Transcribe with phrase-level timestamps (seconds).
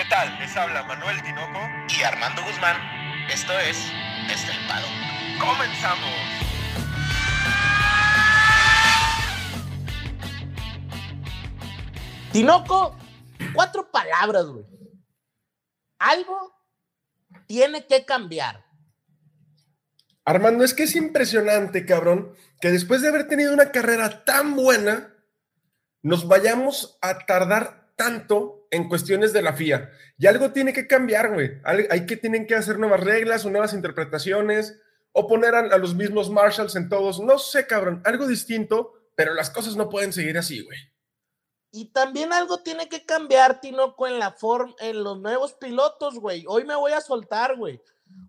[0.00, 0.38] ¿Qué tal?
[0.38, 1.60] Les habla Manuel Tinoco
[1.94, 2.74] y Armando Guzmán.
[3.30, 3.76] Esto es
[4.32, 4.86] Estelpado.
[5.38, 6.08] ¡Comenzamos!
[12.32, 12.96] Tinoco,
[13.52, 14.64] cuatro palabras, güey.
[15.98, 16.50] Algo
[17.46, 18.64] tiene que cambiar.
[20.24, 25.12] Armando, es que es impresionante, cabrón, que después de haber tenido una carrera tan buena,
[26.00, 29.90] nos vayamos a tardar tanto en cuestiones de la FIA.
[30.16, 31.60] Y algo tiene que cambiar, güey.
[31.64, 34.80] Hay que tienen que hacer nuevas reglas o nuevas interpretaciones
[35.12, 37.20] o poner a, a los mismos marshals en todos.
[37.20, 40.78] No sé, cabrón, algo distinto, pero las cosas no pueden seguir así, güey.
[41.72, 46.44] Y también algo tiene que cambiar, Tinoco, en la forma, en los nuevos pilotos, güey.
[46.48, 47.80] Hoy me voy a soltar, güey.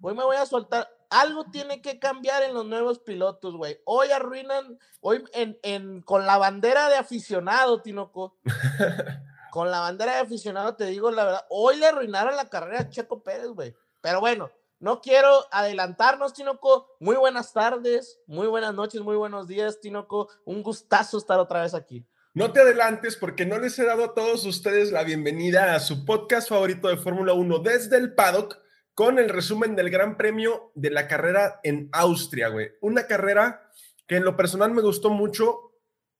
[0.02, 0.88] Hoy me voy a soltar.
[1.10, 3.80] Algo tiene que cambiar en los nuevos pilotos, güey.
[3.86, 8.38] Hoy arruinan, hoy en, en, con la bandera de aficionado, Tinoco.
[9.52, 11.46] con la bandera de aficionado, te digo la verdad.
[11.50, 13.76] Hoy le arruinaron la carrera a Checo Pérez, güey.
[14.02, 16.96] Pero bueno, no quiero adelantarnos, Tinoco.
[17.00, 20.30] Muy buenas tardes, muy buenas noches, muy buenos días, Tinoco.
[20.46, 22.04] Un gustazo estar otra vez aquí.
[22.34, 26.06] No te adelantes porque no les he dado a todos ustedes la bienvenida a su
[26.06, 28.58] podcast favorito de Fórmula 1 desde el paddock
[28.96, 32.72] con el resumen del Gran Premio de la carrera en Austria, güey.
[32.80, 33.70] Una carrera
[34.08, 35.71] que en lo personal me gustó mucho,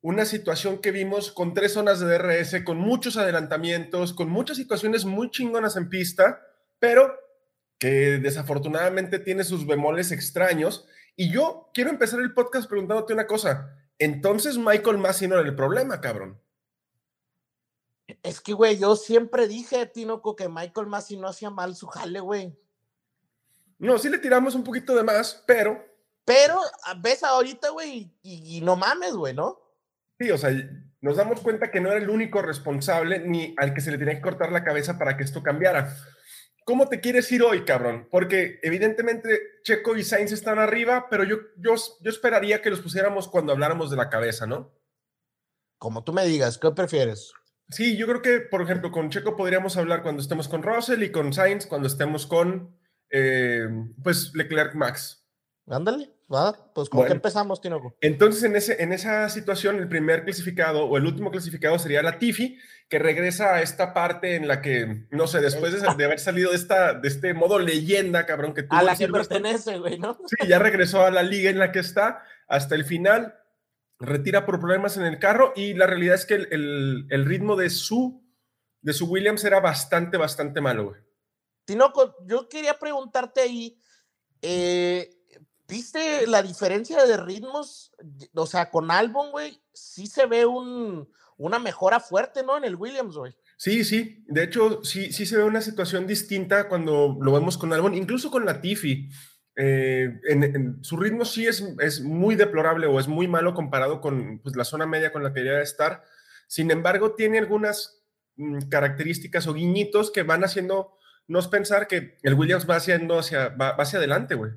[0.02, 5.06] una situación que vimos con tres zonas de DRS, con muchos adelantamientos, con muchas situaciones
[5.06, 6.42] muy chingonas en pista,
[6.80, 7.14] pero
[7.78, 10.88] que desafortunadamente tiene sus bemoles extraños.
[11.16, 13.76] Y yo quiero empezar el podcast preguntándote una cosa.
[14.00, 16.42] Entonces Michael Massey no era el problema, cabrón.
[18.24, 22.20] Es que, güey, yo siempre dije, Tinoco, que Michael Massey no hacía mal su jale,
[22.20, 22.58] güey.
[23.78, 25.84] No, sí le tiramos un poquito de más, pero.
[26.26, 26.60] Pero
[27.00, 29.60] ves ahorita, güey, y, y, no mames, güey, ¿no?
[30.22, 30.52] Sí, o sea,
[31.02, 34.14] nos damos cuenta que no era el único responsable ni al que se le tenía
[34.14, 35.96] que cortar la cabeza para que esto cambiara.
[36.64, 38.08] ¿Cómo te quieres ir hoy, cabrón?
[38.12, 43.28] Porque evidentemente Checo y Sainz están arriba, pero yo, yo, yo esperaría que los pusiéramos
[43.28, 44.78] cuando habláramos de la cabeza, ¿no?
[45.80, 47.34] Como tú me digas, ¿qué prefieres?
[47.70, 51.12] Sí, yo creo que, por ejemplo, con Checo podríamos hablar cuando estemos con Russell y
[51.12, 52.78] con Sainz cuando estemos con,
[53.10, 53.68] eh,
[54.04, 55.21] pues, Leclerc Max.
[55.68, 57.96] Ándale, va, pues ¿con bueno, qué empezamos, Tinoco?
[58.02, 62.18] Entonces, en, ese, en esa situación, el primer clasificado o el último clasificado sería la
[62.18, 62.58] Tiffy,
[62.90, 66.50] que regresa a esta parte en la que, no sé, después de, de haber salido
[66.50, 68.78] de, esta, de este modo leyenda, cabrón, que tuvo.
[68.78, 70.18] A la que pertenece, güey, ¿no?
[70.28, 73.36] Sí, ya regresó a la liga en la que está hasta el final,
[74.00, 77.56] retira por problemas en el carro y la realidad es que el, el, el ritmo
[77.56, 78.22] de su,
[78.82, 81.02] de su Williams era bastante, bastante malo, güey.
[81.66, 83.80] Tinoco, yo quería preguntarte ahí,
[84.42, 85.10] eh,
[85.72, 87.94] ¿Viste la diferencia de ritmos?
[88.34, 92.58] O sea, con Albon, güey, sí se ve un, una mejora fuerte, ¿no?
[92.58, 93.34] En el Williams, güey.
[93.56, 94.26] Sí, sí.
[94.28, 98.30] De hecho, sí, sí se ve una situación distinta cuando lo vemos con Albon, incluso
[98.30, 99.08] con Latifi.
[99.56, 104.02] Eh, en, en, su ritmo sí es, es, muy deplorable o es muy malo comparado
[104.02, 106.04] con pues, la zona media con la que debería estar.
[106.48, 108.04] Sin embargo, tiene algunas
[108.36, 113.50] mm, características o guiñitos que van haciendo nos pensar que el Williams va haciendo hacia,
[113.50, 114.52] va, va hacia adelante, güey.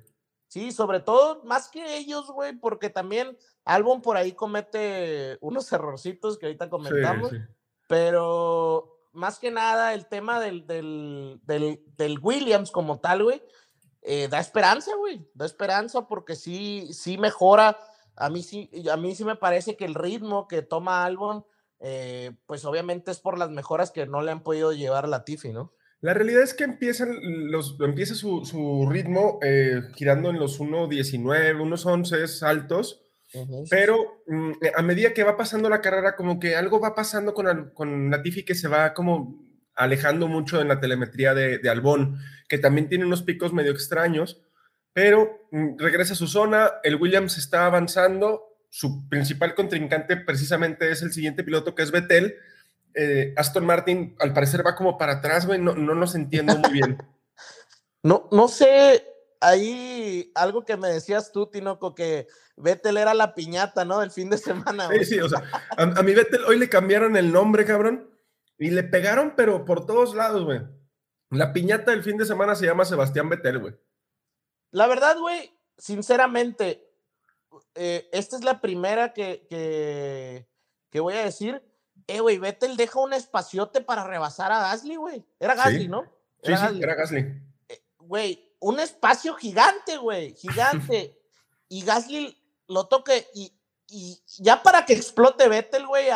[0.55, 6.39] Sí, sobre todo más que ellos, güey, porque también Albon por ahí comete unos errorcitos
[6.39, 7.43] que ahorita comentamos, sí, sí.
[7.89, 13.43] pero más que nada el tema del, del, del, del Williams como tal, güey,
[14.03, 17.77] eh, da esperanza, güey, da esperanza porque sí, sí mejora.
[18.15, 21.45] A mí sí, a mí sí me parece que el ritmo que toma Albon,
[21.81, 25.25] eh, pues obviamente es por las mejoras que no le han podido llevar a la
[25.25, 25.73] Tiffy, ¿no?
[26.05, 27.17] La realidad es que empiezan
[27.51, 33.67] los, empieza su, su ritmo eh, girando en los 1.19, unos 11 altos, uh -huh.
[33.71, 37.71] pero mm, a medida que va pasando la carrera, como que algo va pasando con,
[37.71, 42.19] con Latifi que se va como alejando mucho en la telemetría de, de Albón,
[42.51, 44.43] que también tiene unos picos medio extraños,
[44.93, 51.01] pero mm, regresa a su zona, el Williams está avanzando, su principal contrincante precisamente es
[51.01, 52.35] el siguiente piloto que es Vettel,
[52.95, 56.71] eh, Aston Martin al parecer va como para atrás, güey, no, no los entiendo muy
[56.71, 56.99] bien.
[58.03, 59.07] no, no sé,
[59.41, 62.27] ahí algo que me decías tú, Tinoco, que
[62.57, 64.01] Vettel era la piñata, ¿no?
[64.01, 64.89] Del fin de semana.
[64.89, 65.43] Sí, sí, o sea,
[65.77, 68.11] a, a mi Vettel hoy le cambiaron el nombre, cabrón,
[68.59, 70.61] y le pegaron, pero por todos lados, güey.
[71.31, 73.75] La piñata del fin de semana se llama Sebastián Vettel, güey.
[74.71, 76.89] La verdad, güey, sinceramente,
[77.75, 80.49] eh, esta es la primera que, que,
[80.91, 81.63] que voy a decir
[82.07, 85.25] eh, güey, Vettel deja un espaciote para rebasar a Gasly, güey.
[85.39, 85.89] Era Gasly, sí.
[85.89, 86.03] ¿no?
[86.43, 86.77] Era sí, Gasly.
[86.77, 87.43] sí, era Gasly.
[87.69, 91.19] Eh, güey, un espacio gigante, güey, gigante.
[91.69, 92.37] y Gasly
[92.67, 93.53] lo toque y,
[93.89, 96.07] y, ya para que explote Vettel, güey,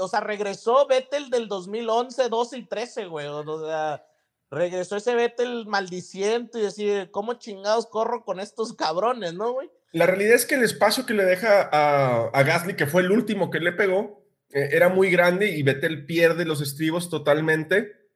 [0.00, 3.26] o sea, regresó Vettel del 2011, 12 y 13, güey.
[3.26, 4.04] O sea,
[4.50, 9.70] regresó ese Vettel maldiciente y decir, ¿cómo chingados corro con estos cabrones, no, güey?
[9.92, 13.50] La realidad es que el espacio que le deja a, Gasly, que fue el último
[13.50, 18.06] que le pegó, era muy grande y Vettel pierde los estribos totalmente.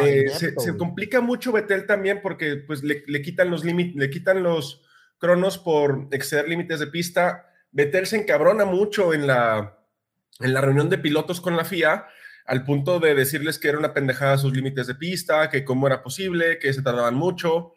[0.00, 4.82] Eh, se, complica mucho Vettel también porque pues le, quitan los límites, le quitan los
[5.18, 7.46] cronos por exceder límites de pista.
[7.70, 9.78] Vettel se encabrona mucho en la,
[10.40, 12.06] en la reunión de pilotos con la FIA
[12.46, 16.02] al punto de decirles que era una pendejada sus límites de pista, que cómo era
[16.02, 17.74] posible, que se tardaban mucho,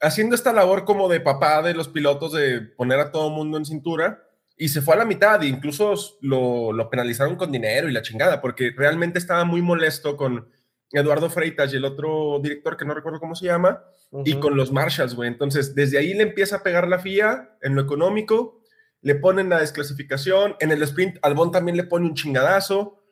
[0.00, 3.64] haciendo esta labor como de papá de los pilotos de poner a todo mundo en
[3.64, 4.22] cintura
[4.56, 8.02] y se fue a la mitad e incluso lo, lo penalizaron con dinero y la
[8.02, 10.48] chingada, porque realmente estaba muy molesto con
[10.92, 13.82] Eduardo Freitas y el otro director que no recuerdo cómo se llama,
[14.24, 15.28] y con los Marshalls, güey.
[15.28, 18.62] Entonces, desde ahí le empieza a pegar la FIA en lo económico,
[19.00, 23.02] le ponen la desclasificación, en el sprint Albón también le pone un chingadazo,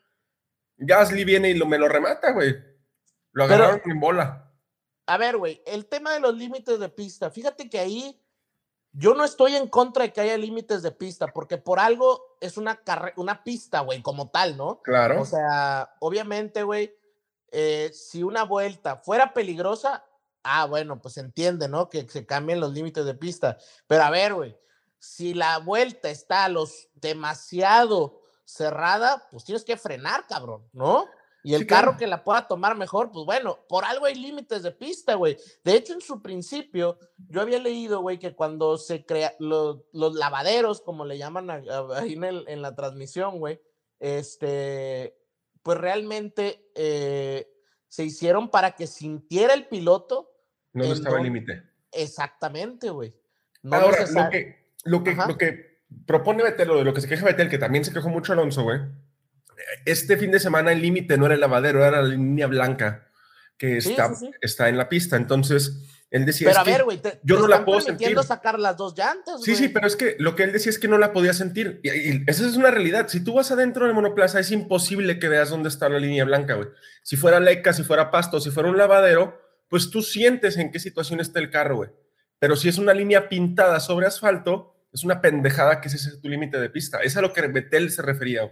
[0.77, 2.55] Gasly viene y lo, me lo remata, güey.
[3.33, 4.53] Lo agarraron en bola.
[5.07, 8.20] A ver, güey, el tema de los límites de pista, fíjate que ahí
[8.93, 12.57] yo no estoy en contra de que haya límites de pista, porque por algo es
[12.57, 12.81] una,
[13.17, 14.81] una pista, güey, como tal, ¿no?
[14.83, 15.23] Claro.
[15.23, 16.95] O sea, obviamente, güey,
[17.53, 20.05] eh, si una vuelta fuera peligrosa,
[20.43, 21.89] ah, bueno, pues entiende, ¿no?
[21.89, 23.59] Que se cambien los límites de pista.
[23.87, 24.57] Pero a ver, güey,
[24.99, 31.07] si la vuelta está a los demasiado cerrada, pues tienes que frenar, cabrón, ¿no?
[31.43, 34.73] Y el carro que la pueda tomar mejor, pues bueno, por algo hay límites de
[34.73, 35.37] pista, güey.
[35.65, 36.99] De hecho, en su principio,
[37.29, 42.25] yo había leído, güey, que cuando se crea los lavaderos, como le llaman ahí en,
[42.25, 43.61] en la transmisión, güey,
[43.99, 45.17] este,
[45.63, 47.49] pues realmente eh,
[47.89, 50.31] se hicieron para que sintiera el piloto.
[50.73, 51.63] No estaba el límite.
[51.93, 53.15] Exactamente, güey.
[53.71, 57.27] Ahora, lo que, lo, que, lo que propone Betel, lo de lo que se queja
[57.27, 58.81] Betel, que también se quejó mucho Alonso, güey.
[59.85, 63.09] Este fin de semana el límite no era el lavadero, era la línea blanca
[63.57, 65.17] que está, está en la pista.
[65.17, 68.19] Entonces, él decía, pero a ver, güey, yo no la puedo sentir.
[68.25, 69.43] sacar las dos llantas.
[69.45, 71.81] Sí, sí, pero es que lo que él decía es que no la podía sentir.
[71.85, 73.09] Y, esa es una realidad.
[73.09, 76.55] Si tú vas adentro del monoplaza, es imposible que veas dónde está la línea blanca,
[76.55, 76.69] güey.
[77.03, 80.81] Si fuera leca, si fuera pasto, si fuera un lavadero, pues tú sientes en qué
[80.81, 81.91] situación está el carro, güey.
[82.41, 86.29] Pero si es una línea pintada sobre asfalto, es una pendejada que ese es tu
[86.29, 86.99] límite de pista.
[87.03, 88.51] Es a lo que Betel se refería.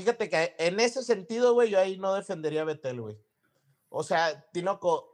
[0.00, 3.18] Fíjate que en ese sentido, güey, yo ahí no defendería a Betel, güey.
[3.90, 5.10] O sea, Tinoco,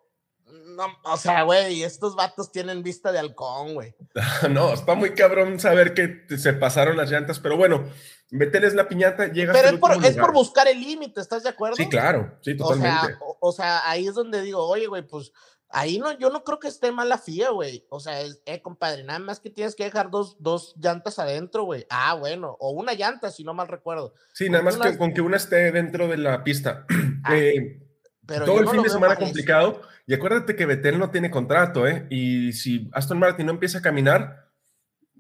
[0.47, 3.97] no, o sea, güey, estos vatos tienen vista de halcón, güey.
[4.51, 7.89] no, está muy cabrón saber que se pasaron las llantas, pero bueno,
[8.31, 11.77] es la piñata, llega Pero es por, es por, buscar el límite, ¿estás de acuerdo?
[11.77, 13.17] Sí, claro, sí, totalmente.
[13.41, 15.33] O sea, ahí es donde digo, oye, güey, pues
[15.71, 17.85] ahí no, yo no creo que esté mal la FIA, güey.
[17.89, 21.87] O sea, eh, compadre, nada más que tienes que dejar dos, dos llantas adentro, güey.
[21.91, 24.15] Ah, bueno, o una llanta, si no mal recuerdo.
[24.33, 26.87] Sí, nada más que con que una esté dentro de la pista.
[27.29, 27.81] Ah, eh,
[28.25, 29.83] todo el fin de semana complicado.
[30.07, 32.07] Y acuérdate que Betel no tiene contrato, ¿eh?
[32.09, 34.49] Y si Aston Martin no empieza a caminar,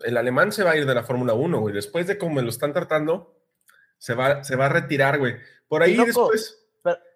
[0.04, 1.74] el alemán se va a ir de la Fórmula 1, güey.
[1.74, 3.36] Después de cómo lo están tratando,
[3.98, 5.34] se va, se va a retirar, güey.
[5.66, 6.65] Por ahí después.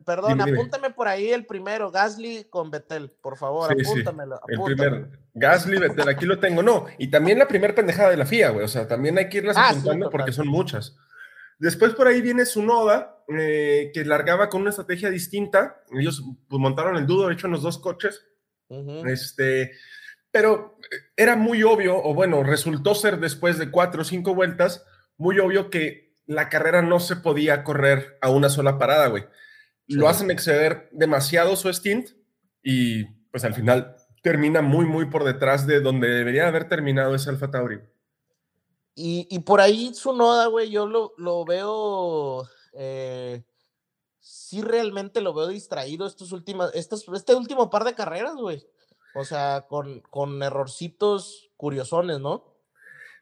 [0.04, 4.40] Perdón, apúntame por ahí el primero, Gasly con Betel, por favor, apúntamelo.
[4.48, 6.62] El primer, Gasly, Betel, aquí lo tengo.
[6.62, 8.64] No, y también la primera pendejada de la FIA, güey.
[8.64, 10.96] O sea, también hay que irlas ah, apuntando porque son muchas.
[11.58, 15.82] Después por ahí viene su noda, eh, que largaba con una estrategia distinta.
[15.92, 18.24] Ellos pues, montaron el dudo, de hecho, en los dos coches.
[19.06, 19.72] este,
[20.30, 20.78] pero
[21.16, 24.84] era muy obvio, o bueno, resultó ser después de cuatro o cinco vueltas,
[25.16, 29.24] muy obvio que la carrera no se podía correr a una sola parada, güey.
[29.90, 32.10] Lo hacen exceder demasiado su stint
[32.62, 37.30] y pues al final termina muy, muy por detrás de donde debería haber terminado ese
[37.30, 37.80] Alfa Tauri.
[39.02, 43.42] Y, por ahí su noda, güey, yo lo, lo veo, eh,
[44.18, 48.62] sí realmente lo veo distraído estos últimos, estos, este último par de carreras, güey.
[49.14, 52.44] O sea, con, con errorcitos curiosones, ¿no?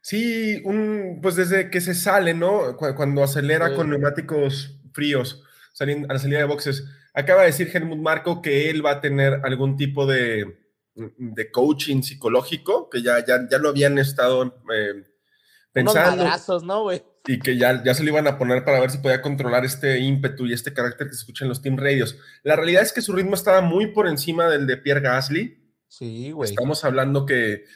[0.01, 2.77] Sí, un, pues desde que se sale, ¿no?
[2.77, 5.45] Cuando acelera con neumáticos fríos,
[5.79, 6.85] saliendo a la salida de boxes.
[7.15, 10.59] Acaba de decir Helmut Marco que él va a tener algún tipo de,
[10.97, 15.05] de coaching psicológico, que ya, ya, ya lo habían estado eh,
[15.73, 16.29] pensando.
[16.65, 17.01] ¿no, güey?
[17.29, 20.01] Y que ya, ya se le iban a poner para ver si podía controlar este
[20.01, 22.19] ímpetu y este carácter que se escucha en los team radios.
[22.43, 25.75] La realidad es que su ritmo estaba muy por encima del de Pierre Gasly.
[25.87, 26.51] Sí, güey.
[26.51, 27.67] Estamos hablando que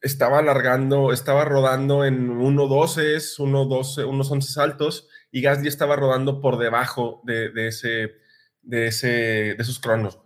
[0.00, 6.58] estaba alargando, estaba rodando en 1.12, 1.12, unos 11 saltos y Gasly estaba rodando por
[6.58, 8.14] debajo de, de, ese,
[8.62, 10.18] de, ese, de esos cronos.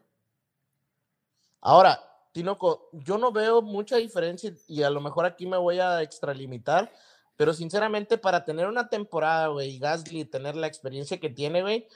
[1.60, 2.00] Ahora,
[2.32, 6.92] Tinoco, yo no veo mucha diferencia y a lo mejor aquí me voy a extralimitar,
[7.36, 11.86] pero sinceramente para tener una temporada, güey, Gasly tener la experiencia que tiene, güey,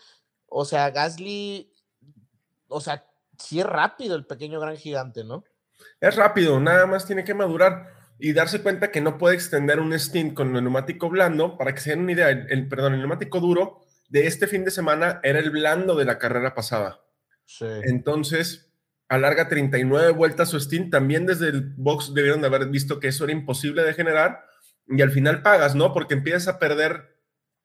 [0.48, 1.72] o sea, Gasly
[2.68, 3.06] o sea,
[3.38, 5.44] sí es rápido el pequeño gran gigante, ¿no?
[6.00, 9.92] Es rápido, nada más tiene que madurar y darse cuenta que no puede extender un
[9.98, 11.56] stint con el neumático blando.
[11.56, 14.70] Para que se den una idea, el, perdón, el neumático duro de este fin de
[14.70, 17.00] semana era el blando de la carrera pasada.
[17.44, 17.66] Sí.
[17.84, 18.72] Entonces,
[19.08, 20.90] alarga 39 vueltas su stint.
[20.90, 24.44] También desde el box debieron de haber visto que eso era imposible de generar
[24.88, 25.92] y al final pagas, ¿no?
[25.92, 27.16] Porque empiezas a perder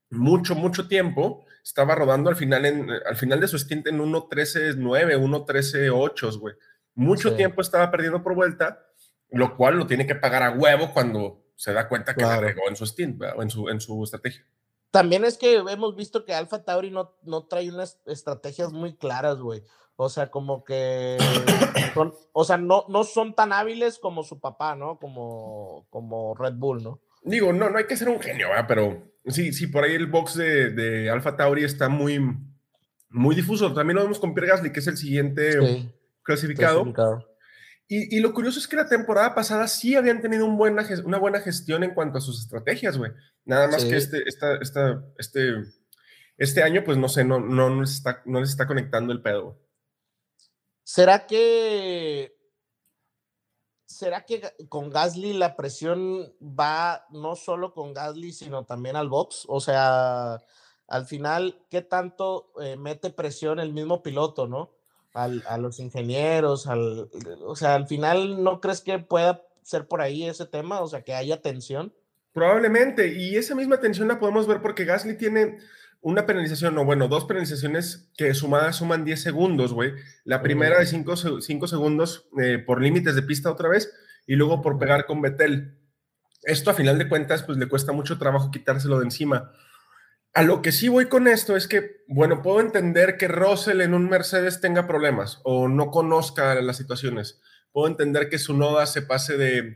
[0.09, 1.45] mucho, mucho tiempo.
[1.63, 6.55] Estaba rodando al final, en, al final de su stint en 1.13.9, 1.13.8, güey.
[6.93, 8.85] Mucho tiempo estaba perdiendo por vuelta
[9.31, 12.47] lo cual lo tiene que pagar a huevo cuando se da cuenta que claro.
[12.67, 14.45] en su en su, en su estrategia.
[14.91, 19.37] También es que hemos visto que Alpha Tauri no, no trae unas estrategias muy claras,
[19.37, 19.63] güey.
[19.95, 21.17] O sea, como que
[21.93, 24.99] son, o sea, no, no son tan hábiles como su papá, ¿no?
[24.99, 26.99] Como, como Red Bull, ¿no?
[27.23, 28.65] Digo, no, no hay que ser un genio, ¿verdad?
[28.67, 32.19] Pero sí, sí, por ahí el box de, de Alpha Tauri está muy,
[33.09, 33.73] muy difuso.
[33.73, 35.89] También lo vemos con Pierre Gasly, que es el siguiente
[36.23, 36.83] clasificado.
[36.83, 37.27] clasificado.
[37.93, 41.41] Y, lo curioso es que la temporada pasada sí habían tenido un buena, una buena
[41.41, 43.11] gestión en cuanto a sus estrategias, güey.
[43.43, 45.55] Nada más que este, esta, esta, este,
[46.37, 49.21] este año, pues no sé, no, no, no, les está, no les está conectando el
[49.21, 49.59] pedo.
[50.83, 52.33] ¿Será que
[54.01, 59.45] ¿será que con Gasly la presión va no solo con Gasly, sino también al box?
[59.47, 60.41] O sea,
[60.87, 64.71] al final, ¿qué tanto eh, mete presión el mismo piloto, no?
[65.13, 67.09] A los ingenieros, al,
[67.45, 70.81] o sea, al final, ¿no crees que pueda ser por ahí ese tema?
[70.81, 71.93] O sea, que haya tensión.
[72.33, 75.57] Probablemente, y esa misma tensión la podemos ver porque Gasly tiene
[75.99, 79.93] una penalización, o bueno, dos penalizaciones que sumadas suman 10 segundos, güey.
[80.23, 81.15] La primera de 5
[81.67, 83.93] segundos eh, por límites de pista otra vez,
[84.25, 85.77] y luego por pegar con Betel.
[86.43, 89.51] Esto a final de cuentas, pues le cuesta mucho trabajo quitárselo de encima.
[90.33, 93.93] A lo que sí voy con esto es que, bueno, puedo entender que Russell en
[93.93, 97.41] un Mercedes tenga problemas o no conozca las situaciones.
[97.71, 99.75] Puedo entender que su noda se pase de,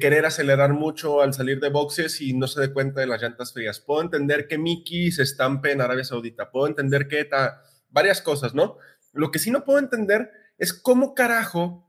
[0.00, 3.52] querer acelerar mucho al salir de boxes y no se dé cuenta de las llantas
[3.52, 3.80] frías.
[3.80, 6.50] Puedo entender que Mickey se estampe en Arabia Saudita.
[6.50, 8.78] Puedo entender que ta, varias cosas, ¿no?
[9.12, 11.84] Lo que sí no puedo entender es cómo carajo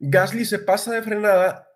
[0.00, 1.68] Gasly se pasa de frenada,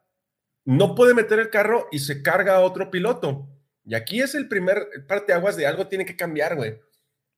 [0.65, 3.49] no puede meter el carro y se carga a otro piloto.
[3.85, 6.79] Y aquí es el primer parte aguas de algo tiene que cambiar, güey.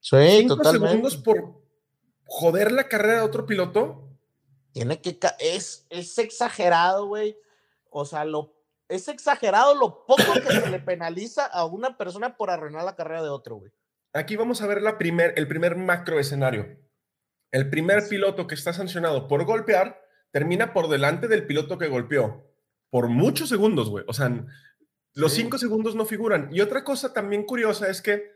[0.00, 1.62] Sí, Cinco segundos por
[2.26, 4.10] joder la carrera de otro piloto.
[4.72, 7.36] Tiene que es, es exagerado, güey.
[7.90, 8.54] O sea, lo
[8.88, 13.22] es exagerado lo poco que se le penaliza a una persona por arruinar la carrera
[13.22, 13.72] de otro, güey.
[14.12, 16.78] Aquí vamos a ver la primer, el primer macro escenario.
[17.50, 22.52] El primer piloto que está sancionado por golpear termina por delante del piloto que golpeó.
[22.90, 24.04] Por muchos segundos, güey.
[24.06, 24.44] O sea,
[25.14, 26.48] los cinco segundos no figuran.
[26.52, 28.32] Y otra cosa también curiosa es que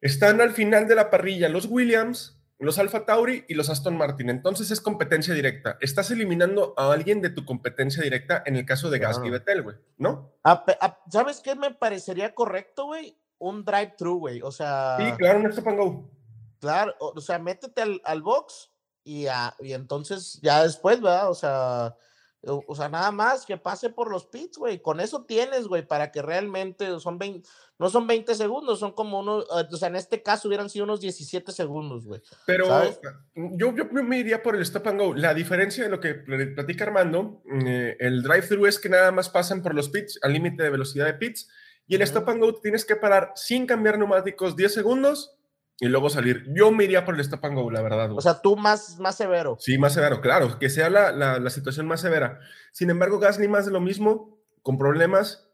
[0.00, 4.30] están al final de la parrilla los Williams, los Alfa Tauri y los Aston Martin.
[4.30, 5.76] Entonces es competencia directa.
[5.80, 9.62] Estás eliminando a alguien de tu competencia directa en el caso de Gasly y Vettel,
[9.62, 10.32] güey, ¿no?
[11.10, 13.18] ¿Sabes qué me parecería correcto, güey?
[13.38, 14.42] Un drive-thru, güey.
[14.42, 14.96] O sea.
[14.98, 16.10] Sí, claro, un stop and go.
[16.60, 18.70] Claro, o, sea, métete al, al box
[19.02, 19.26] y,
[19.60, 21.28] y entonces ya después, ¿verdad?
[21.28, 21.94] O sea
[22.46, 24.80] o sea, nada más que pase por los pits, güey.
[24.80, 27.48] Con eso tienes, güey, para que realmente son 20,
[27.78, 30.84] no son 20 segundos, son como unos, ah, o sea, en este caso hubieran sido
[30.84, 32.20] unos 17 segundos, güey.
[32.46, 32.66] Pero
[33.34, 35.14] yo, yo me iría por el stop and go.
[35.14, 39.62] La diferencia de lo que platica Armando, eh, el drive-thru es que nada más pasan
[39.62, 41.48] por los pits al límite de velocidad de pits.
[41.86, 45.36] Y el stop and go tienes que parar sin cambiar neumáticos 10 segundos
[45.78, 46.44] y luego salir.
[46.54, 48.12] Yo me iría por el stop and go, la verdad.
[48.12, 49.56] O sea, tú más, más severo.
[49.60, 52.40] Sí, más severo, claro, que sea la, la, situación más severa.
[52.72, 55.50] Sin embargo, Gasly más de lo mismo, con problemas,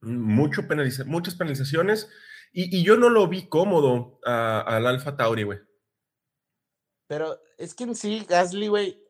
[0.00, 2.08] mucho penaliza muchas penalizaciones,
[2.52, 5.58] y, y, yo no lo vi cómodo al Alfa Tauri, güey.
[7.08, 9.04] Pero es que en sí, Gasly, güey,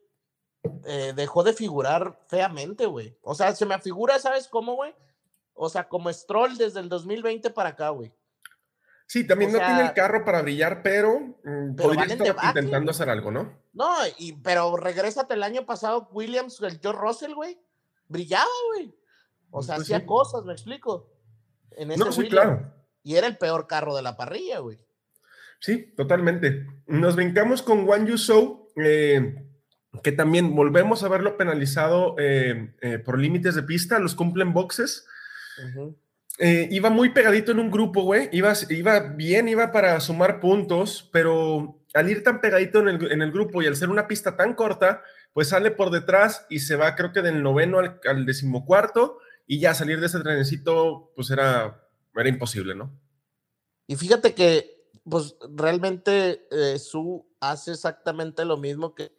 [0.86, 3.18] eh, dejó de figurar feamente, güey.
[3.22, 4.94] O sea, se me afigura, ¿sabes cómo, güey?
[5.52, 8.12] O sea, como Stroll desde el 2020 para acá, güey.
[9.06, 13.30] Sí, también no tiene el carro para brillar, pero, mm, podría estar intentando hacer algo,
[13.30, 13.52] ¿no?
[13.72, 17.58] No, y, pero regrésate el año pasado, Williams, el George Russell, güey,
[18.08, 18.94] brillaba, güey.
[19.50, 21.12] O sea, pues hacía cosas, me explico.
[21.72, 22.72] En ese no, sí, claro.
[23.02, 24.78] Y era el peor carro de la parrilla, güey.
[25.60, 26.66] Sí, totalmente.
[26.86, 29.46] Nos brincamos con Juan Yu eh,
[30.02, 35.06] que también volvemos a verlo penalizado eh, eh, por límites de pista, los cumplen boxes.
[36.38, 38.28] Eh, iba muy pegadito en un grupo, güey.
[38.32, 43.62] Iba, iba bien, iba para sumar puntos, pero al ir tan pegadito en el, grupo
[43.62, 47.12] y al ser una pista tan corta, pues sale por detrás y se va, creo
[47.12, 52.74] que del noveno al, decimocuarto, y ya salir de ese trenecito, pues era, era imposible,
[52.74, 52.98] ¿no?
[53.86, 59.12] Y fíjate que, pues realmente eh, su hace exactamente lo mismo que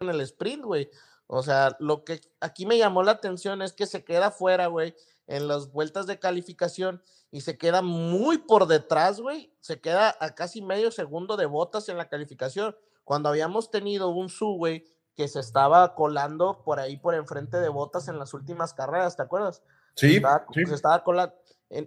[0.00, 0.90] en el sprint, güey.
[1.26, 4.94] O sea, lo que aquí me llamó la atención es que se queda fuera, güey,
[5.30, 9.54] en las vueltas de calificación y se queda muy por detrás, güey.
[9.60, 12.76] Se queda a casi medio segundo de botas en la calificación.
[13.04, 14.84] Cuando habíamos tenido un su, güey,
[15.14, 19.22] que se estaba colando por ahí por enfrente de botas en las últimas carreras, ¿te
[19.22, 19.62] acuerdas?
[19.94, 20.20] Sí,
[20.66, 21.34] se estaba, colando,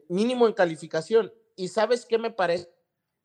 [0.07, 1.33] mínimo en calificación.
[1.57, 2.73] Y sabes qué me parece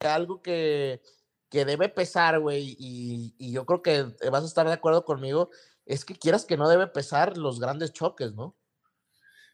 [0.00, 1.00] algo que,
[1.48, 5.50] que debe pesar, güey, y, y, yo creo que vas a estar de acuerdo conmigo,
[5.86, 8.56] es que quieras que no debe pesar los grandes choques, ¿no?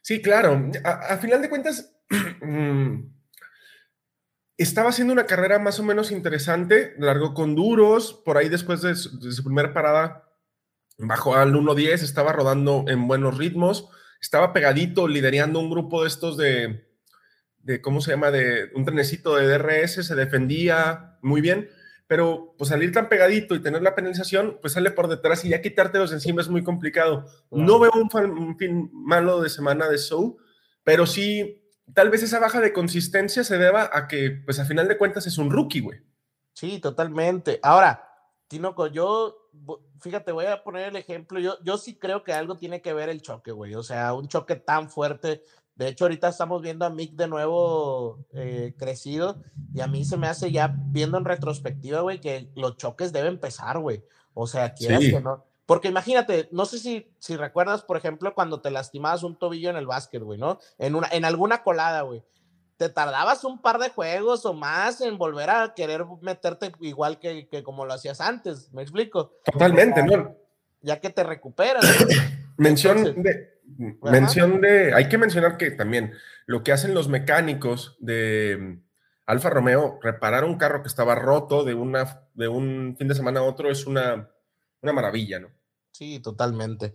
[0.05, 0.69] Sí, claro.
[0.83, 1.91] A, final de cuentas,
[2.39, 3.07] mm,
[4.55, 8.93] estaba haciendo una carrera más o menos interesante, largo con duros, por ahí después de
[8.93, 10.29] su, primera parada,
[10.99, 13.89] bajó al 1.10, estaba rodando en buenos ritmos,
[14.21, 16.87] estaba pegadito, liderando un grupo de estos de,
[17.63, 18.29] de, ¿cómo se llama?
[18.29, 21.67] De un trenecito de DRS, se defendía muy bien
[22.07, 25.61] pero pues salir tan pegadito y tener la penalización, pues sale por detrás y ya
[25.61, 27.25] quitártelos encima es muy complicado.
[27.49, 30.37] No veo un, fin malo de semana de show,
[30.83, 34.87] pero sí, tal vez esa baja de consistencia se deba a que, pues a final
[34.87, 35.99] de cuentas es un rookie, güey.
[36.53, 37.59] Sí, totalmente.
[37.63, 38.07] Ahora,
[38.47, 39.49] Tinoco, yo,
[39.99, 43.09] fíjate, voy a poner el ejemplo, yo, yo sí creo que algo tiene que ver
[43.09, 45.41] el choque, güey, o sea, un choque tan fuerte
[45.75, 49.41] de hecho, ahorita estamos viendo a Mick de nuevo eh, crecido
[49.73, 53.33] y a mí se me hace ya viendo en retrospectiva, güey, que los choques deben
[53.33, 54.01] empezar, güey.
[54.33, 55.43] O sea, quieras que no.
[55.65, 59.75] Porque imagínate, no sé si, si recuerdas, por ejemplo, cuando te lastimabas un tobillo en
[59.75, 60.59] el básquet, güey, ¿no?
[60.77, 62.23] En, una, en alguna colada, güey.
[62.77, 67.47] Te tardabas un par de juegos o más en volver a querer meterte igual que,
[67.47, 69.33] que como lo hacías antes, ¿me explico?
[69.43, 70.35] Totalmente, ¿no?
[70.81, 71.83] Ya que te recuperas.
[72.57, 73.54] Mención de
[74.01, 76.13] Mención de, hay que mencionar que también
[76.45, 78.85] lo que hacen los mecánicos de mm,
[79.25, 83.39] Alfa Romeo, reparar un carro que estaba roto de, una, de un fin de semana
[83.39, 84.29] a otro es una,
[84.81, 85.49] una maravilla, ¿no?
[85.91, 86.93] Sí, totalmente.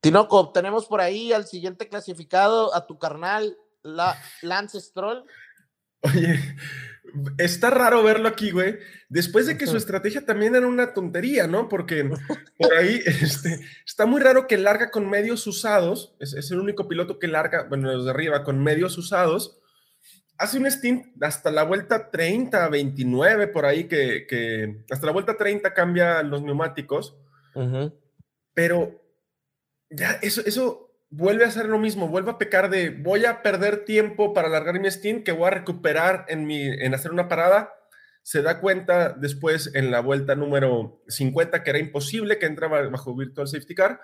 [0.00, 5.24] Tinoco, tenemos por ahí al siguiente clasificado, a tu carnal, la, Lance Stroll.
[6.02, 6.38] Oye,
[7.38, 8.78] está raro verlo aquí, güey.
[9.08, 11.68] Después de que su estrategia también era una tontería, ¿no?
[11.68, 12.04] Porque
[12.58, 16.14] por ahí este, está muy raro que larga con medios usados.
[16.20, 19.60] Es, el único piloto que larga, bueno, los de arriba, con medios usados.
[20.36, 25.74] Hace un stint hasta la vuelta 30, 29, por ahí, que, hasta la vuelta 30
[25.74, 27.16] cambia los neumáticos.
[28.54, 29.02] Pero
[29.90, 33.84] ya, eso, eso vuelve a hacer lo mismo, vuelve a pecar de voy a perder
[33.84, 37.72] tiempo para alargar mi Steam que voy a recuperar en, mi, en hacer una parada.
[38.22, 43.14] Se da cuenta después en la vuelta número 50 que era imposible que entraba bajo
[43.16, 44.00] Virtual Safety Car,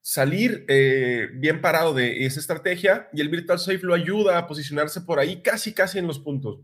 [0.00, 5.02] salir eh, bien parado de esa estrategia y el Virtual Safe lo ayuda a posicionarse
[5.02, 6.60] por ahí casi, casi en los puntos.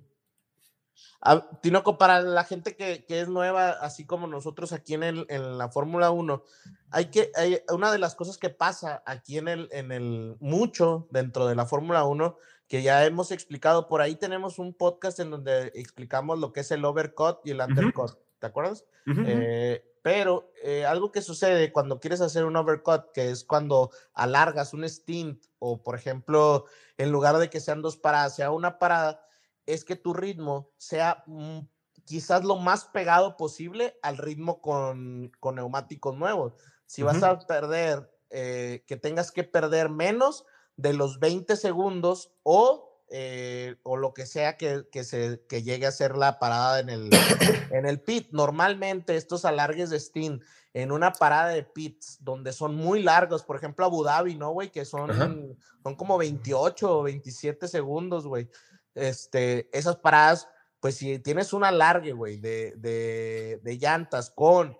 [1.62, 5.68] Tinoco, para la gente que, es nueva, así como nosotros aquí en, el, en la
[5.68, 6.42] Fórmula 1,
[6.90, 11.08] hay que, hay, una de las cosas que pasa aquí en el, en el mucho
[11.10, 12.36] dentro de la Fórmula 1,
[12.68, 16.70] que ya hemos explicado, por ahí tenemos un podcast en donde explicamos lo que es
[16.70, 18.84] el overcut y el undercut, ¿te acuerdas?
[19.06, 24.72] Eh, pero eh, algo que sucede cuando quieres hacer un overcut, que es cuando alargas
[24.72, 29.25] un stint o, por ejemplo, en lugar de que sean dos paradas, sea una parada,
[29.66, 31.60] es que tu ritmo sea mm,
[32.06, 36.54] quizás lo más pegado posible al ritmo con, neumáticos nuevos.
[36.86, 40.44] Si vas a perder, eh, que tengas que perder menos
[40.76, 46.16] de los 20 segundos o, eh, o lo que sea que, se, llegue a ser
[46.16, 47.10] la parada en el,
[47.72, 48.28] en el pit.
[48.30, 50.40] Normalmente estos alargues de Steam
[50.74, 54.70] en una parada de pits donde son muy largos, por ejemplo Abu Dhabi, ¿no, güey?
[54.70, 58.48] Que son, son como 28 o 27 segundos, güey
[58.96, 60.48] este, esas paradas,
[60.80, 64.76] pues si tienes un alargue, güey, de, de, llantas con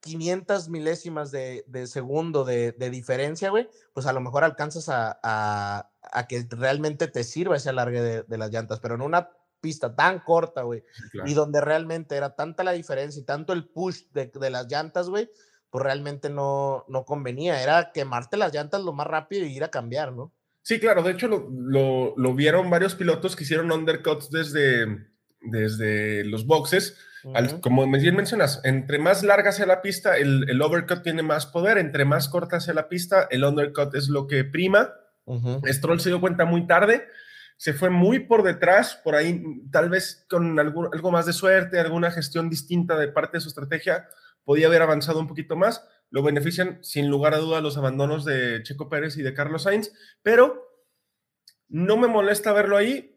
[0.00, 6.46] 500 milésimas de, segundo de, diferencia, güey, pues a lo mejor alcanzas a, a, que
[6.50, 9.30] realmente te sirva ese alargue de, las llantas, pero en una
[9.60, 10.84] pista tan corta, güey,
[11.24, 15.30] y donde realmente era tanta la diferencia y tanto el push de, las llantas, güey,
[15.70, 19.70] pues realmente no, no convenía, era quemarte las llantas lo más rápido y ir a
[19.70, 20.32] cambiar, ¿no?
[20.68, 25.06] Sí, claro, de hecho lo, vieron varios pilotos que hicieron undercuts desde,
[25.40, 26.98] desde los boxes.
[27.62, 31.78] como bien mencionas, entre más larga sea la pista, el, el, overcut tiene más poder,
[31.78, 34.92] entre más corta sea la pista, el undercut es lo que prima.
[35.64, 37.06] Stroll se dio cuenta muy tarde,
[37.56, 41.80] se fue muy por detrás, por ahí tal vez con algo, algo más de suerte,
[41.80, 44.06] alguna gestión distinta de parte de su estrategia,
[44.44, 48.62] podía haber avanzado un poquito más lo benefician sin lugar a duda los abandonos de
[48.62, 49.92] Checo Pérez y de Carlos Sainz,
[50.22, 50.66] pero
[51.68, 53.14] no me molesta verlo ahí.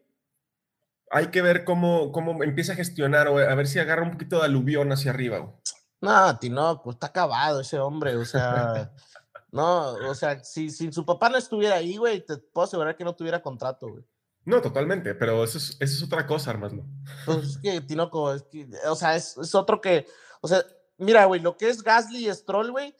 [1.10, 4.38] hay que ver cómo, cómo empieza a gestionar o a ver si agarra un poquito
[4.38, 5.38] de aluvión hacia arriba.
[5.38, 5.54] güey.
[6.00, 8.92] No, Tinoco, está acabado ese hombre, o sea,
[9.52, 13.04] no, o sea, si, si su papá no estuviera ahí, güey, te puedo asegurar que
[13.04, 14.04] no tuviera contrato, güey.
[14.44, 16.84] No, totalmente, pero eso es, eso es otra cosa, Armando.
[17.24, 20.06] Pues es que Tinoco, es que, o sea, es, es otro que,
[20.40, 20.64] o sea,
[21.02, 22.94] mira, güey, lo que es Gasly y Stroll, güey,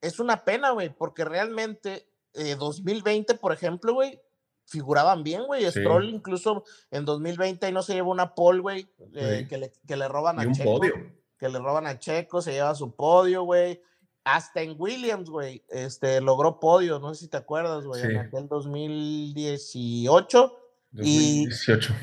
[0.00, 4.20] es una pena, güey, porque realmente eh, 2020, por ejemplo, güey,
[4.66, 5.62] figuraban bien, güey.
[5.70, 5.80] Sí.
[5.80, 9.48] Stroll incluso en 2020 ahí no se lleva una pole, güey, eh, Sí.
[9.48, 10.78] que, le, que le roban Y a un Checo.
[10.78, 10.94] podio.
[11.38, 13.80] Que le roban a Checo, se lleva su podio, güey.
[14.24, 18.16] Hasta en Williams, güey, este, logró podio, no sé si te acuerdas, güey, en Sí.
[18.16, 20.58] aquel 2018
[20.92, 21.94] Y- 2018.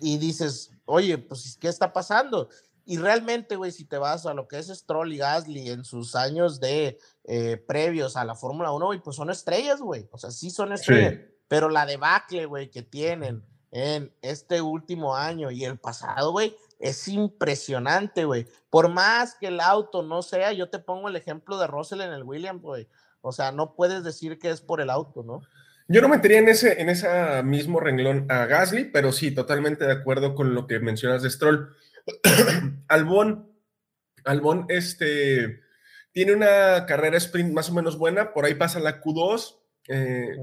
[0.00, 2.48] y dices, oye, pues, ¿qué está pasando?
[2.84, 6.16] Y realmente, güey, si te vas a lo que es Stroll y Gasly en sus
[6.16, 10.08] años de eh, previos a la Fórmula 1, güey, pues son estrellas, güey.
[10.12, 11.14] O sea, sí son estrellas.
[11.14, 11.34] Sí.
[11.48, 17.06] Pero la debacle, güey, que tienen en este último año y el pasado, güey, es
[17.08, 18.46] impresionante, güey.
[18.68, 22.12] Por más que el auto no sea, yo te pongo el ejemplo de Russell en
[22.12, 22.88] el Williams, güey.
[23.20, 25.42] O sea, no puedes decir que es por el auto, ¿no?
[25.88, 27.08] Yo no metería en ese, en ese
[27.42, 31.74] mismo renglón a Gasly, pero sí, totalmente de acuerdo con lo que mencionas de Stroll.
[32.90, 33.50] Albón,
[34.24, 35.60] Albón, este,
[36.12, 39.56] tiene una carrera sprint más o menos buena, por ahí pasa la Q2,
[39.88, 40.36] eh,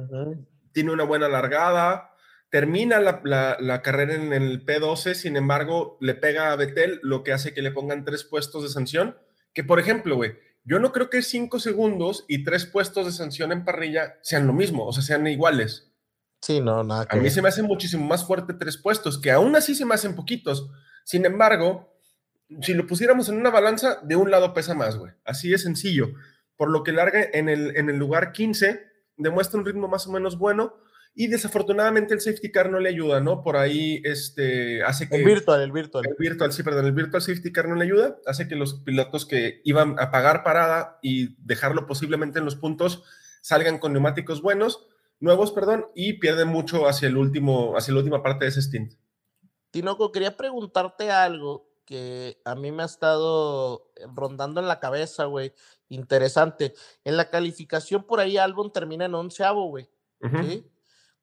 [0.71, 2.11] tiene una buena largada,
[2.49, 7.23] termina la, la- la carrera en el P12, sin embargo, le pega a Betel, lo
[7.23, 9.17] que hace que le pongan tres puestos de sanción,
[9.53, 13.51] que por ejemplo, güey, yo no creo que cinco segundos y tres puestos de sanción
[13.51, 15.93] en parrilla sean lo mismo, o sea, sean iguales.
[16.41, 19.55] Sí, no, nada A mí se me hace muchísimo más fuerte tres puestos, que aún
[19.55, 20.69] así se me hacen poquitos.
[21.03, 21.96] Sin embargo,
[22.61, 25.13] si lo pusiéramos en una balanza, de un lado pesa más, güey.
[25.25, 26.09] Así de sencillo.
[26.55, 28.81] Por lo que larga en el, en el lugar 15,
[29.17, 30.75] demuestra un ritmo más o menos bueno.
[31.19, 33.41] Y desafortunadamente el safety car no le ayuda, ¿no?
[33.41, 35.15] Por ahí este, hace que...
[35.15, 36.05] El virtual, el virtual.
[36.07, 39.25] El virtual, sí, perdón, el virtual safety car no le ayuda, hace que los pilotos
[39.25, 43.03] que iban a pagar parada y dejarlo posiblemente en los puntos
[43.41, 44.87] salgan con neumáticos buenos,
[45.19, 48.93] nuevos, perdón, y pierden mucho hacia el último, hacia la última parte de ese stint.
[49.71, 55.53] Tinoco, quería preguntarte algo que a mí me ha estado rondando en la cabeza, güey.
[55.87, 56.75] Interesante.
[57.05, 59.89] En la calificación por ahí Albon termina en onceavo, güey.
[60.21, 60.69] ¿sí?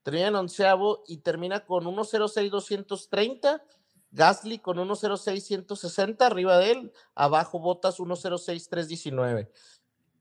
[0.02, 3.62] Termina en onceavo y termina con 1.06.230.
[4.10, 6.92] Gasly con 1.06.160 arriba de él.
[7.14, 9.50] Abajo Botas 1.06.319.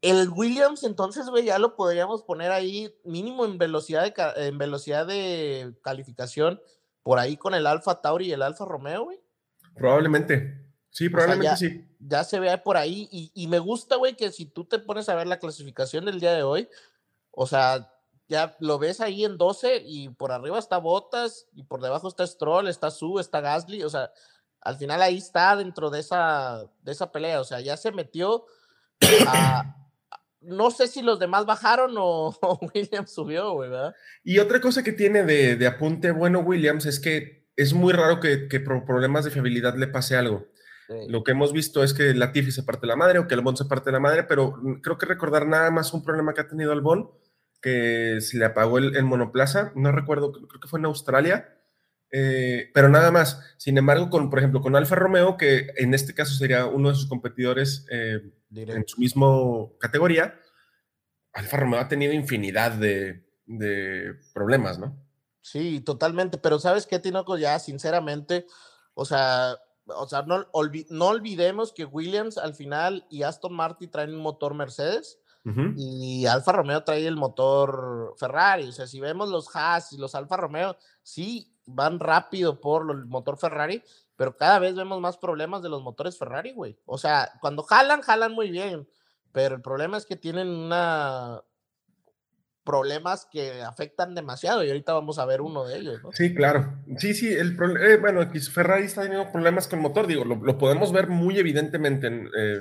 [0.02, 5.08] El Williams, entonces, güey, ya lo podríamos poner ahí mínimo en velocidad de, en velocidad
[5.08, 6.62] de calificación
[7.02, 9.23] por ahí con el Alfa Tauri y el Alfa Romeo, güey.
[9.76, 10.60] Probablemente.
[10.90, 11.88] Sí, probablemente ya- sí.
[12.06, 15.08] Ya se ve por ahí y, y me gusta, güey, que si tú te pones
[15.10, 16.68] a ver la clasificación del día de hoy,
[17.32, 17.90] o sea,
[18.28, 22.28] ya lo ves ahí en 12 y por arriba está Botas y por debajo está
[22.28, 24.12] Stroll, está Su, está Gasly, o sea,
[24.60, 28.46] al final ahí está dentro de esa, de esa pelea, o sea, ya se metió
[29.28, 29.76] a-
[30.42, 33.96] No sé si los demás bajaron o, o Williams subió, güey, ¿verdad?
[34.26, 38.20] Y otra cosa que tiene de, de apunte bueno Williams es que es muy raro
[38.20, 40.48] que, que por problemas de fiabilidad le pase algo.
[41.08, 43.66] Lo que hemos visto es que Latifi se parte la madre o que Albon se
[43.66, 47.10] parte la madre, pero creo que recordar nada más un problema que ha tenido Albon,
[47.62, 51.58] que se le apagó el, el monoplaza, no recuerdo, creo que fue en Australia,
[52.12, 53.56] eh, pero nada más.
[53.58, 56.96] Sin embargo, con, por ejemplo, con Alfa Romeo, que en este caso sería uno de
[56.96, 58.20] sus competidores eh,
[58.56, 60.40] en su mismo categoría,
[61.34, 65.02] Alfa Romeo ha tenido infinidad de, de problemas, ¿no?
[65.44, 67.38] Sí, totalmente, pero ¿sabes qué, Tinoco?
[67.38, 68.48] Ya, sinceramente,
[68.94, 73.92] o sea, o sea no, olvi- no olvidemos que Williams al final y Aston Martin
[73.92, 75.20] traen un motor Mercedes
[75.76, 78.70] y Alfa Romeo trae el motor Ferrari.
[78.70, 83.06] O sea, si vemos los Haas y los Alfa Romeo, sí van rápido por el
[83.08, 83.84] motor Ferrari,
[84.16, 86.80] pero cada vez vemos más problemas de los motores Ferrari, güey.
[86.86, 88.88] O sea, cuando jalan, jalan muy bien,
[89.34, 91.42] pero el problema es que tienen una
[92.64, 96.12] problemas que afectan demasiado y ahorita vamos a ver uno de ellos, ¿no?
[96.14, 96.82] Sí, claro.
[96.98, 98.22] Sí, sí, el eh, bueno,
[98.52, 102.08] Ferrari está teniendo problemas con el motor, digo, lo, lo podemos ver muy evidentemente.
[102.08, 102.60] en, eh,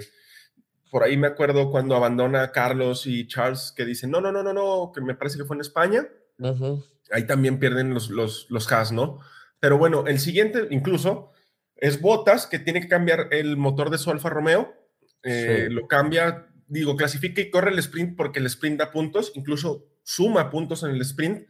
[0.91, 4.53] por ahí me acuerdo cuando abandona Carlos y Charles que dicen, no, no, no, no,
[4.53, 6.07] no, que me parece que fue en España.
[6.39, 6.85] Ujú.
[7.11, 9.19] Ahí también pierden los, los, los Haas, ¿no?
[9.59, 11.33] Pero bueno, el siguiente incluso
[11.77, 14.75] es Botas, que tiene que cambiar el motor de su Alfa Romeo.
[15.23, 15.75] Eh, Sí.
[15.75, 20.51] Lo cambia, digo, clasifica y corre el sprint porque el sprint da puntos, incluso suma
[20.51, 21.47] puntos en el sprint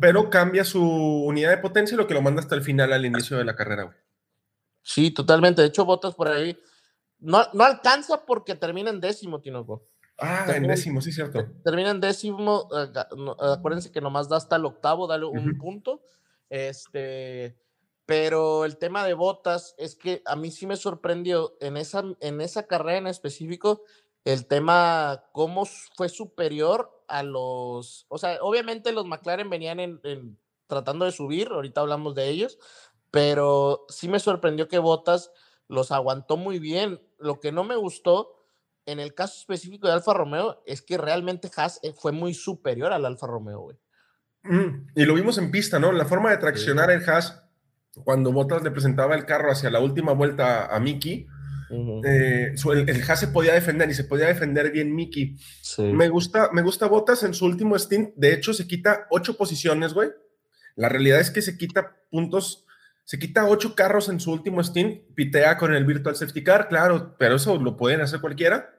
[0.00, 3.38] pero cambia su unidad de potencia, lo que lo manda hasta el final, al inicio
[3.38, 3.96] de la carrera, güey.
[4.82, 5.62] Sí, totalmente.
[5.62, 6.58] De hecho, Botas por ahí
[7.20, 9.86] no, no alcanza porque termina en décimo, Tinoco.
[10.18, 11.46] Ah, en décimo, sí, cierto.
[11.64, 12.68] Termina en décimo.
[13.40, 16.02] Acuérdense que nomás da hasta el octavo, dale un punto.
[16.50, 17.56] Este,
[18.04, 22.40] Pero el tema de botas es que a mí sí me sorprendió en esa, en
[22.40, 23.82] esa carrera en específico
[24.24, 25.64] el tema cómo
[25.96, 31.82] fue superior a los, o sea, obviamente los McLaren venían en, tratando de subir, ahorita
[31.82, 32.58] hablamos de ellos,
[33.10, 35.30] pero sí me sorprendió que Botas
[35.68, 37.02] los aguantó muy bien.
[37.18, 38.42] Lo que no me gustó
[38.86, 42.92] en el caso específico de Alfa Romeo es que realmente Haas eh, fue muy superior
[42.94, 43.76] al Alfa Romeo, güey.
[44.44, 45.92] Mm, y lo vimos en pista, ¿no?
[45.92, 47.42] La forma de traccionar el Haas
[48.04, 51.26] cuando Bottas le presentaba el carro hacia la última vuelta a Mickey,
[52.04, 55.36] eh, el, podía defender y se podía defender bien Mickey.
[55.78, 58.10] Me gusta, me gusta Bottas en su último stint.
[58.16, 60.10] De hecho, se quita ocho posiciones, güey.
[60.76, 62.66] La realidad es que se quita puntos,
[63.04, 67.16] se quita ocho carros en su último stint, pitea con el Virtual Safety Car, claro,
[67.18, 68.70] pero eso lo pueden hacer cualquiera.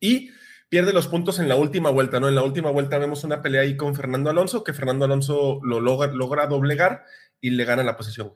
[0.00, 0.30] Y
[0.68, 2.28] pierde los puntos en la última vuelta, ¿no?
[2.28, 5.80] En la última vuelta vemos una pelea ahí con Fernando Alonso, que Fernando Alonso lo
[5.80, 7.04] logra, logra doblegar
[7.40, 8.32] y le gana la posición.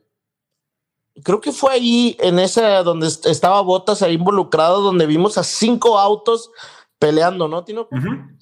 [1.22, 5.98] Creo que fue ahí, en esa donde estaba Botas ahí involucrado, donde vimos a cinco
[5.98, 6.50] autos
[6.98, 7.88] peleando, ¿no, Tino?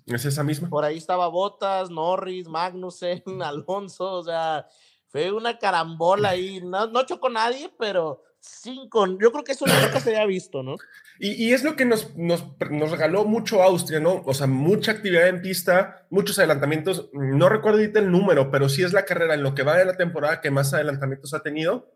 [0.07, 0.69] Es esa misma.
[0.69, 4.67] Por ahí estaba Botas, Norris, Magnussen, Alonso, o sea,
[5.09, 6.61] fue una carambola ahí.
[6.63, 9.07] No, no chocó nadie, pero cinco.
[9.21, 10.77] Yo creo que eso nunca se había visto, ¿no?
[11.21, 14.23] Y, es lo que nos, nos, nos, regaló mucho Austria, ¿no?
[14.27, 17.09] O sea, mucha actividad en pista, muchos adelantamientos.
[17.13, 19.85] No recuerdo ahorita el número, pero sí es la carrera en lo que va de
[19.85, 21.89] la temporada que más adelantamientos ha tenido.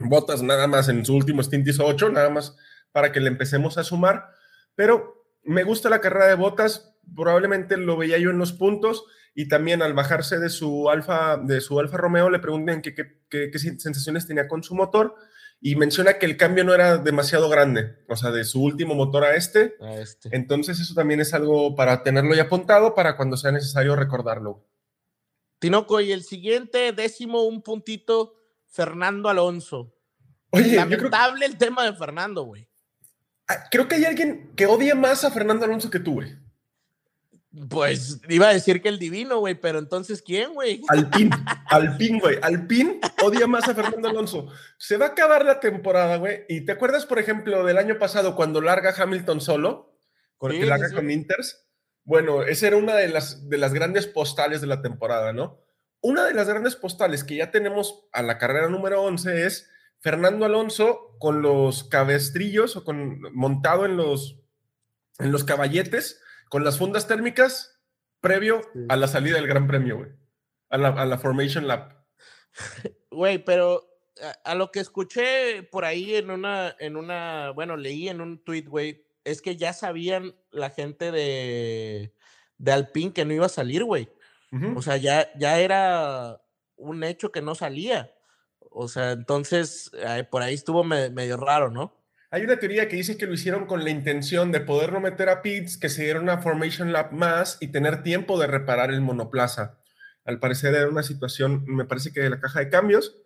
[0.00, 2.56] Botas nada más en su último stint hizo 8, nada más
[2.92, 4.30] para que le empecemos a sumar.
[4.74, 9.48] Pero me gusta la carrera de Botas, probablemente lo veía yo en los puntos y
[9.48, 13.58] también al bajarse de su Alfa, de su Alfa Romeo le preguntan qué, qué, qué
[13.58, 15.14] sensaciones tenía con su motor
[15.60, 19.24] y menciona que el cambio no era demasiado grande, o sea, de su último motor
[19.24, 19.74] a este.
[19.98, 20.30] este.
[20.32, 24.66] Entonces eso también es algo para tenerlo ya apuntado para cuando sea necesario recordarlo.
[25.58, 28.39] Tinoco, y el siguiente décimo, un puntito,
[28.70, 29.92] Fernando Alonso.
[30.50, 32.68] Oye, lamentable el tema de Fernando, güey.
[33.48, 36.36] Ah, creo que hay alguien que odia más a Fernando Alonso que tú, güey.
[37.68, 40.82] Pues iba a decir que el divino, güey, pero entonces ¿quién, güey?
[40.86, 41.30] Alpín,
[41.66, 42.38] Alpín, güey.
[42.42, 44.46] Alpín odia más a Fernando Alonso.
[44.78, 46.44] Se va a acabar la temporada, güey.
[46.48, 49.96] ¿Y te acuerdas, por ejemplo, del año pasado cuando larga Hamilton solo?
[50.36, 51.66] Con el que larga con Inters.
[52.04, 55.60] Bueno, esa era una de las, de las grandes postales de la temporada, ¿no?
[56.02, 60.46] Una de las grandes postales que ya tenemos a la carrera número 11 es Fernando
[60.46, 64.40] Alonso con los cabestrillos o con montado en los,
[65.18, 67.80] en los caballetes con las fundas térmicas
[68.20, 70.10] previo a la salida del Gran Premio, güey.
[70.68, 71.96] A la, Formation Lab.
[73.10, 73.88] Güey, pero
[74.44, 78.62] a, lo que escuché por ahí en una, en una, bueno, leí en un tweet,
[78.62, 82.14] güey, es que ya sabían la gente de,
[82.58, 84.08] de Alpine que no iba a salir, güey.
[84.74, 86.40] O sea, ya, ya era
[86.76, 88.12] un hecho que no salía.
[88.70, 89.90] O sea, entonces
[90.30, 92.00] por ahí estuvo medio raro, ¿no?
[92.32, 95.28] Hay una teoría que dice que lo hicieron con la intención de poder no meter
[95.28, 99.00] a Pitts, que se diera una Formation Lap más y tener tiempo de reparar el
[99.00, 99.80] monoplaza.
[100.24, 103.16] Al parecer era una situación, me parece que de la caja de cambios,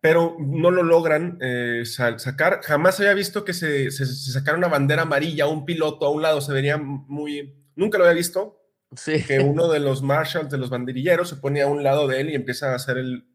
[0.00, 2.62] pero no lo logran eh, sacar.
[2.64, 6.40] Jamás había visto que se, se, sacara una bandera amarilla, un piloto a un lado,
[6.40, 7.64] se vería muy...
[7.76, 8.60] Nunca lo había visto.
[8.96, 9.22] Sí.
[9.22, 12.30] Que uno de los marshals, de los banderilleros, se pone a un lado de él
[12.30, 13.26] y empieza a hacer el,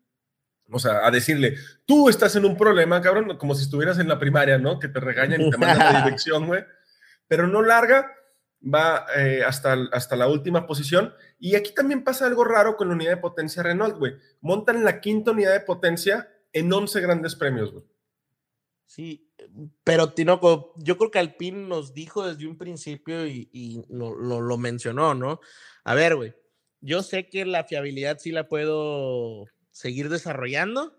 [0.71, 4.19] o sea, a decirle, tú estás en un problema, cabrón, como si estuvieras en la
[4.19, 4.79] primaria, ¿no?
[4.79, 6.63] Que te regañan y te mandan la dirección, güey.
[7.27, 8.11] Pero no larga,
[8.61, 11.13] va eh, hasta, hasta la última posición.
[11.39, 14.15] Y aquí también pasa algo raro con la unidad de potencia Renault, güey.
[14.41, 17.85] Montan la quinta unidad de potencia en 11 grandes premios, güey.
[18.85, 19.30] Sí,
[19.83, 24.57] pero Tinoco, yo creo que Alpine nos dijo desde un principio y, y lo, lo
[24.57, 25.39] mencionó, ¿no?
[25.83, 26.33] A ver, güey,
[26.81, 30.97] yo sé que la fiabilidad sí la puedo seguir desarrollando.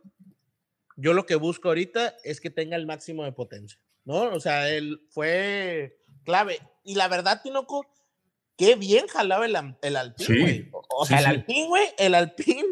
[0.97, 4.23] Yo lo que busco ahorita es que tenga el máximo de potencia, ¿no?
[4.33, 6.61] O sea, él fue clave.
[6.85, 7.87] Y la verdad, Tinoco,
[8.57, 10.71] qué bien jalaba el, el Alpine, güey.
[10.89, 12.67] O, sea, el Alpine, güey, el Alpine,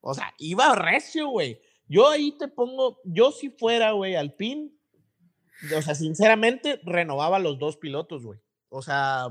[0.00, 1.60] o sea, iba recio, güey.
[1.88, 4.70] Yo ahí te pongo, yo si fuera, güey, Alpine,
[5.76, 8.40] o sea, sinceramente, renovaba los dos pilotos, güey.
[8.68, 9.28] O sea,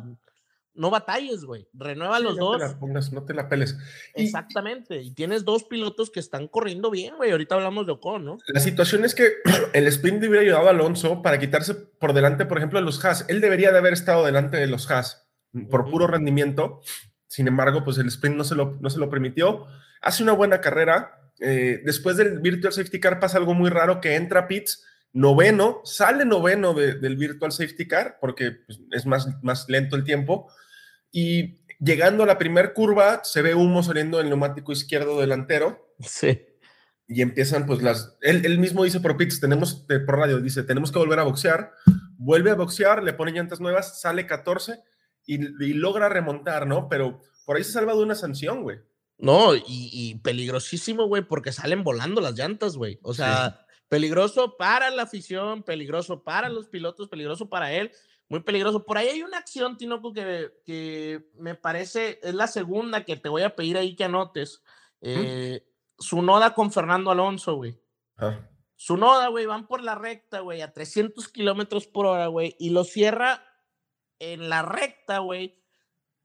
[0.75, 1.67] no batalles, güey.
[1.73, 2.61] Renueva los dos.
[3.11, 3.77] no te la peles.
[4.13, 5.01] Exactamente.
[5.01, 7.31] Y, tienes dos pilotos que están corriendo bien, güey.
[7.31, 8.37] Ahorita hablamos de Ocon, ¿no?
[8.47, 9.33] La situación es que
[9.73, 13.25] el sprint hubiera ayudado a Alonso para quitarse por delante, por ejemplo, de los Haas.
[13.29, 15.27] Él debería de haber estado delante de los Haas
[15.69, 16.81] por puro rendimiento.
[17.27, 19.65] Sin embargo, pues el sprint no se lo, no se lo permitió.
[20.01, 21.31] Hace una buena carrera.
[21.39, 24.85] Eh, después del Virtual Safety Car pasa algo muy raro que entra Pitts
[25.15, 30.51] noveno, sale noveno del Virtual Safety Car porque pues, es más, más lento el tiempo
[31.09, 35.95] y llegando a la primera curva se ve humo saliendo del neumático izquierdo delantero.
[36.01, 36.41] Sí.
[37.07, 40.91] y empiezan pues las, él, él mismo dice por Pix, tenemos, por radio, dice, tenemos
[40.91, 41.71] que volver a boxear,
[42.17, 44.81] vuelve a boxear, le pone llantas nuevas, sale 14
[45.25, 45.37] y,
[45.73, 46.89] logra remontar, ¿no?
[46.89, 48.79] Pero por ahí se salva de una sanción, güey.
[49.17, 52.99] No, y, peligrosísimo, güey, porque salen volando las llantas, güey.
[53.01, 53.64] O sea,
[53.95, 57.93] peligroso para la afición, peligroso para los pilotos, peligroso para él,
[58.27, 58.85] muy peligroso.
[58.85, 63.29] Por ahí hay una acción, Tinoco, que, que me parece, es la segunda que te
[63.29, 64.61] voy a pedir ahí que anotes.
[64.99, 65.65] Eh,
[65.97, 67.79] su noda con Fernando Alonso, güey.
[68.75, 72.71] Su noda, güey, van por la recta, güey, a 300 kilómetros por hora, güey, y
[72.71, 73.45] lo cierra
[74.19, 75.57] en la recta, güey.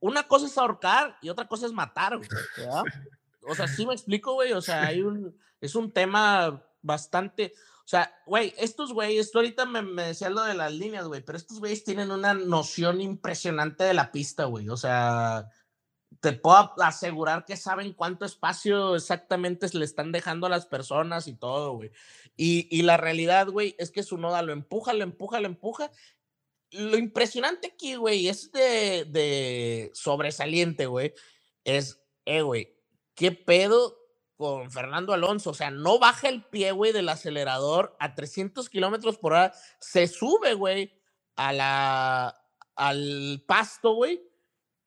[0.01, 2.29] Una cosa es ahorcar y otra cosa es matar, güey.
[3.43, 4.53] O sea, sí me explico, güey.
[4.53, 7.53] O sea, hay un, es un tema bastante.
[7.79, 11.21] O sea, güey, estos güeyes, tú ahorita me, me decías lo de las líneas, güey,
[11.21, 14.69] pero estos güeyes tienen una noción impresionante de la pista, güey.
[14.69, 15.49] O sea,
[16.19, 21.33] te puedo asegurar que saben cuánto espacio exactamente le están dejando a las personas y
[21.33, 21.91] todo, güey.
[22.35, 25.91] Y, y, la realidad, güey, es que su noda lo empuja, lo empuja, lo empuja.
[26.71, 31.13] Lo impresionante aquí, güey, es de, de sobresaliente, güey,
[31.65, 32.77] es, eh, güey,
[33.13, 34.00] ¿qué pedo
[34.41, 35.51] con Fernando Alonso?
[35.51, 40.07] O sea, no baja el pie, güey, del acelerador a 300 kilómetros por hora, se
[40.07, 40.99] sube, güey,
[41.35, 42.43] a la,
[42.75, 44.19] al pasto, güey,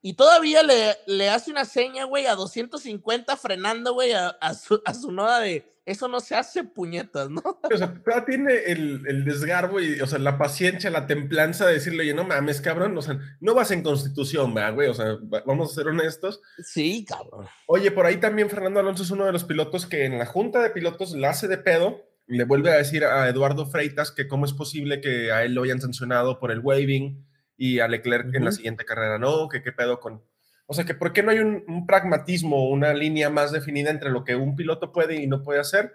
[0.07, 4.83] y todavía le, le hace una seña, güey, a 250 frenando, güey, a, a, su,
[4.85, 7.41] a su noda de eso no se hace puñetas, ¿no?
[7.43, 7.95] O sea,
[8.27, 12.25] tiene el, el, desgarbo y, o sea, la paciencia, la templanza de decirle, oye, no
[12.25, 14.89] mames, cabrón, o sea, no vas en constitución, güey?
[14.89, 16.43] O sea, vamos a ser honestos.
[16.63, 17.47] Sí, cabrón.
[17.67, 20.63] Oye, por ahí también Fernando Alonso es uno de los pilotos que en la junta
[20.63, 24.45] de pilotos la hace de pedo, le vuelve a decir a Eduardo Freitas que cómo
[24.45, 27.25] es posible que a él lo hayan sancionado por el waving
[27.57, 30.23] y a Leclerc en la siguiente carrera no, que qué pedo con...
[30.67, 34.25] O sea, que por qué no hay un, pragmatismo, una línea más definida entre lo
[34.25, 35.93] que un piloto puede y no puede hacer,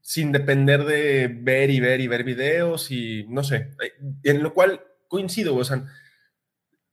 [0.00, 4.54] sin depender de ver y ver y ver videos y no sé, eh, en lo
[4.54, 5.84] cual coincido, o sea,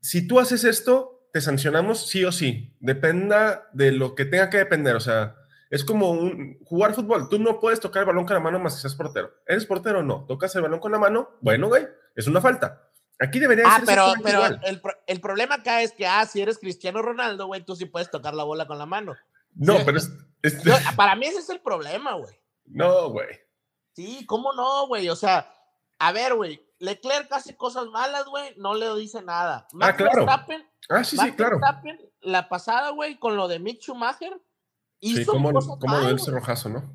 [0.02, 4.58] si tú haces esto, te sancionamos sí o sí, dependa de lo que tenga que
[4.58, 5.36] depender, o sea,
[5.72, 8.76] es como un, jugar fútbol, tú no puedes tocar el balón con la mano más
[8.76, 9.32] que seas portero.
[9.48, 10.26] ¿Eres portero o no?
[10.28, 11.30] ¿Tocas el balón con la mano?
[11.40, 12.91] Bueno, güey, es una falta.
[13.22, 17.04] Aquí debería ah, pero, pero el, el, problema acá es que, ah, si eres Cristiano
[17.04, 19.16] Ronaldo, güey, tú sí puedes tocar la bola con la mano.
[19.54, 20.10] No, pero es,
[20.96, 22.34] para mí ese es el problema, güey.
[22.66, 23.28] No, güey.
[23.94, 25.08] Sí, ¿cómo no, güey?
[25.10, 25.54] O sea,
[26.00, 29.68] a ver, güey, Leclerc hace cosas malas, güey, no le dice nada.
[29.80, 30.26] ah, claro.
[30.90, 31.60] ah, sí, sí, claro.
[32.22, 34.42] la pasada, güey, con lo de Mick Schumacher,
[35.00, 36.92] hizo sí, como, como el rojazo, ¿no?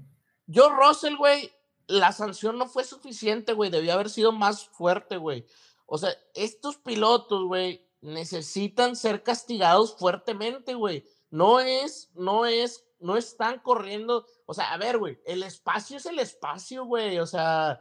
[0.46, 1.52] Yo, Russell, güey,
[1.86, 5.46] la sanción no fue suficiente, güey, debió haber sido más fuerte, güey.
[5.87, 11.05] O sea, estos pilotos, güey, necesitan ser castigados fuertemente, güey.
[11.31, 14.27] No es, no es, no están corriendo.
[14.46, 17.18] O sea, a ver, güey, el espacio es el espacio, güey.
[17.18, 17.81] O sea,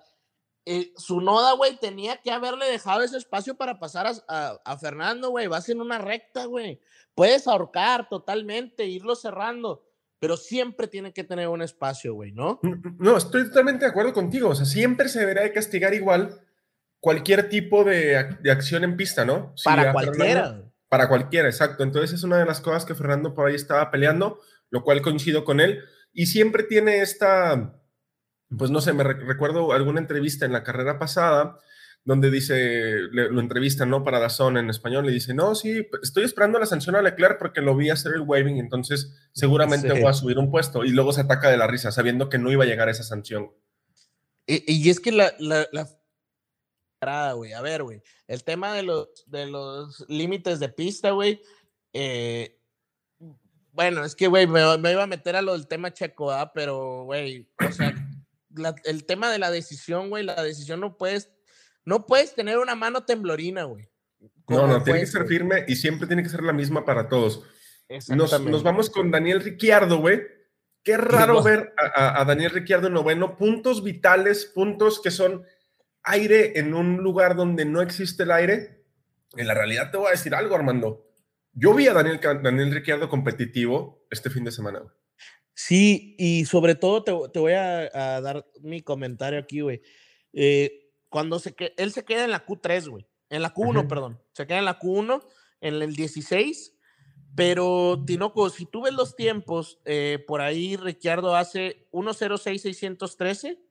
[0.66, 5.30] eh, su noda, güey, tenía que haberle dejado ese espacio para pasar a, a, Fernando,
[5.30, 5.48] güey.
[5.48, 6.80] Vas en una recta, güey.
[7.14, 9.84] Puedes ahorcar totalmente, irlo cerrando,
[10.20, 12.60] pero siempre tiene que tener un espacio, güey, ¿no?
[12.98, 14.50] No, estoy totalmente de acuerdo contigo.
[14.50, 16.45] O sea, siempre se deberá de castigar igual
[17.06, 18.18] cualquier tipo de,
[18.50, 19.54] acción en pista, ¿no?
[19.64, 20.64] para cualquiera.
[20.90, 21.84] para cualquiera, exacto.
[21.84, 24.40] Entonces es una de las cosas que Fernando por ahí estaba peleando,
[24.72, 25.84] lo cual coincido con él.
[26.14, 27.80] Y siempre tiene esta,
[28.58, 31.60] pues no sé, me recuerdo alguna entrevista en la carrera pasada
[32.06, 34.04] donde dice, lo entrevistan, ¿no?
[34.04, 37.62] Para Dazón en español, le dice, no, sí, estoy esperando la sanción a Leclerc porque
[37.62, 40.84] lo vi hacer el waving, entonces seguramente voy a subir un puesto.
[40.84, 43.52] Y luego se ataca de la risa, sabiendo que no iba a llegar esa sanción.
[44.48, 45.36] Y, es que la,
[47.34, 47.54] güey.
[47.54, 48.02] A ver, güey.
[48.28, 51.42] El tema de los, de los límites de pista, güey.
[51.94, 52.60] Eh,
[53.72, 56.52] bueno, es que, güey, me, iba a meter a lo del tema checo, ¿ah?
[56.54, 57.94] Pero, güey, o sea,
[58.86, 61.30] el tema de la decisión, güey, la decisión no puedes,
[61.84, 63.90] no puedes tener una mano temblorina, güey.
[64.48, 67.44] No, no, tiene que ser firme y siempre tiene que ser la misma para todos.
[68.10, 70.22] Nos, nos, vamos con Daniel Ricciardo, güey.
[70.84, 73.38] Qué raro ver a, a, Daniel Ricciardo en noveno.
[73.38, 75.44] Puntos vitales, puntos que son
[76.06, 78.84] aire en un lugar donde no existe el aire,
[79.36, 81.06] en la realidad te voy a decir algo, Armando.
[81.54, 84.82] Yo vi a Daniel, Daniel Ricciardo competitivo este fin de semana.
[85.54, 87.90] Sí, y sobre todo te, voy a,
[88.22, 89.82] dar mi comentario aquí, güey.
[90.34, 93.08] Eh, cuando se que, él se queda en la Q3, güey.
[93.30, 94.22] En la Q1, perdón.
[94.34, 95.24] Se queda en la Q1,
[95.62, 96.74] en el 16.
[97.36, 103.65] Pero, Tinoco, si tú ves los tiempos, eh, por ahí Ricciardo hace 1.06.613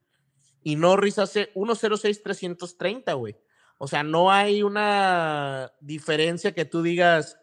[0.65, 3.37] y Norris hace 1.06.330, güey.
[3.79, 7.39] O sea, no hay una diferencia que tú digas,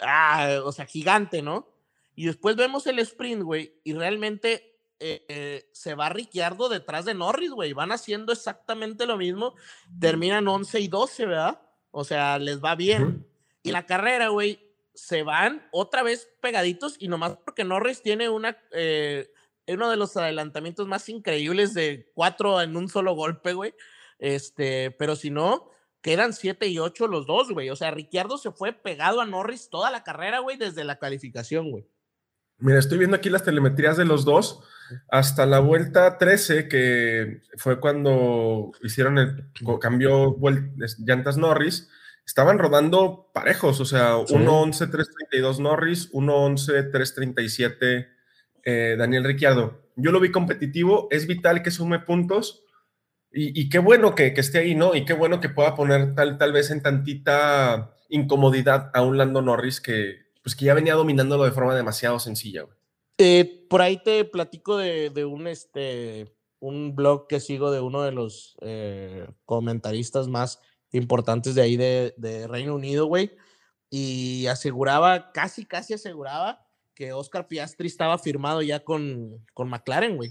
[0.00, 1.68] ah, o sea, gigante, ¿no?
[2.14, 7.50] Y después vemos el sprint, güey, y realmente eh, se va Ricciardo detrás de Norris,
[7.50, 7.72] güey.
[7.72, 9.54] Van haciendo exactamente lo mismo.
[9.98, 11.60] Terminan 11 y 12, ¿verdad?
[11.90, 13.26] O sea, les va bien.
[13.64, 18.56] Y la carrera, güey, se van otra vez pegaditos y nomás porque Norris tiene una,
[18.72, 19.32] eh,
[19.68, 23.74] uno de los adelantamientos más increíbles de cuatro en un solo golpe, güey.
[24.18, 27.70] Este, pero si no, quedan siete y ocho los dos, güey.
[27.70, 31.70] O sea, Ricciardo se fue pegado a Norris toda la carrera, güey, desde la calificación,
[31.70, 31.86] güey.
[32.58, 34.62] Mira, estoy viendo aquí las telemetrías de los dos.
[35.08, 39.50] Hasta la vuelta 13, que fue cuando hicieron el
[39.80, 40.36] cambio
[40.98, 41.88] llantas Norris,
[42.24, 48.11] estaban rodando parejos, o sea, 1.11.332 Norris, 1.11.337
[48.64, 49.80] eh, Daniel Ricciardo.
[49.96, 52.64] Yo lo vi competitivo, es vital que sume puntos
[53.34, 54.94] y, qué bueno que, esté ahí, ¿no?
[54.94, 59.40] Y qué bueno que pueda poner tal, tal vez en tantita incomodidad a un Lando
[59.40, 62.66] Norris que, pues que ya venía dominándolo de forma demasiado sencilla.
[63.16, 68.12] Eh, por ahí te platico de, un, este, un blog que sigo de uno de
[68.12, 70.60] los eh, comentaristas más
[70.90, 73.34] importantes de ahí de, de Reino Unido, güey.
[73.88, 76.61] Y aseguraba, casi, casi aseguraba
[76.94, 80.30] que Oscar Piastri estaba firmado ya con, con McLaren, güey.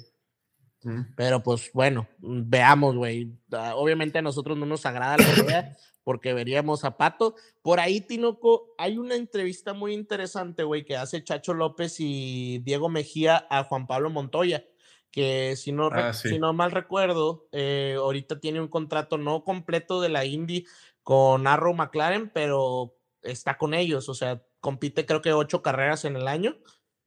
[0.84, 1.14] Mm.
[1.16, 3.32] Pero pues bueno, veamos, güey.
[3.52, 7.36] Ah, obviamente a nosotros no nos agrada la idea porque veríamos a Pato.
[7.62, 12.90] Por ahí, Tinoco, hay una entrevista muy interesante, güey, que hace Chacho López y Diego
[12.90, 14.66] Mejía a Juan Pablo Montoya
[15.12, 20.00] que si no, ah, si no mal recuerdo, eh, ahorita tiene un contrato no completo
[20.00, 20.66] de la Indy
[21.04, 26.16] con Arrow McLaren, pero está con ellos, o sea, compite creo que ocho carreras en
[26.16, 26.56] el año,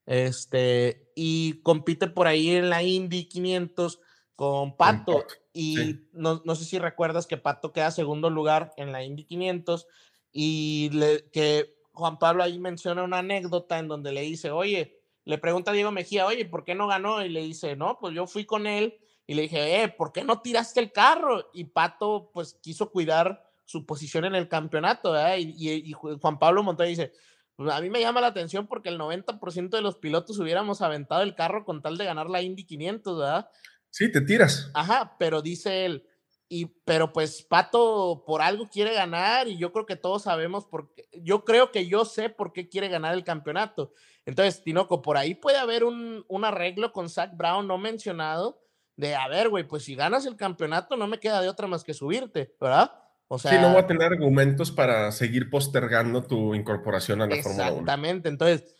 [0.07, 4.00] este, y compite por ahí en la Indy 500
[4.36, 9.02] con Pato, y no, no, sé si recuerdas que Pato queda segundo lugar en la
[9.02, 9.86] Indy 500,
[10.32, 10.90] y
[11.32, 15.74] que Juan Pablo ahí menciona una anécdota en donde le dice, oye, le pregunta a
[15.74, 17.24] Diego Mejía, oye, ¿por qué no ganó?
[17.24, 20.24] Y le dice, no, pues yo fui con él y le dije, eh, ¿por qué
[20.24, 21.50] no tiraste el carro?
[21.55, 25.36] Y Pato, pues quiso cuidar su posición en el campeonato, ¿verdad?
[25.38, 27.12] Y, Juan Pablo Montoya dice,
[27.57, 31.22] pues, a mí me llama la atención porque el 90% de los pilotos hubiéramos aventado
[31.22, 33.48] el carro con tal de ganar la Indy 500, ¿verdad?
[33.90, 34.70] Sí, te tiras.
[34.74, 36.07] Ajá, pero dice él,
[36.48, 40.94] y, pero pues Pato por algo quiere ganar y yo creo que todos sabemos por
[40.94, 43.92] qué, yo creo que yo sé por qué quiere ganar el campeonato.
[44.26, 48.61] Entonces, Tinoco, por ahí puede haber un, un arreglo con Zach Brown no mencionado
[48.96, 51.82] de, a ver, güey, pues si ganas el campeonato no me queda de otra más
[51.82, 52.92] que subirte, ¿verdad?
[53.28, 57.36] O sea, sí, no voy a tener argumentos para seguir postergando tu incorporación a la
[57.42, 57.72] Fórmula 1.
[57.72, 58.74] Exactamente, entonces,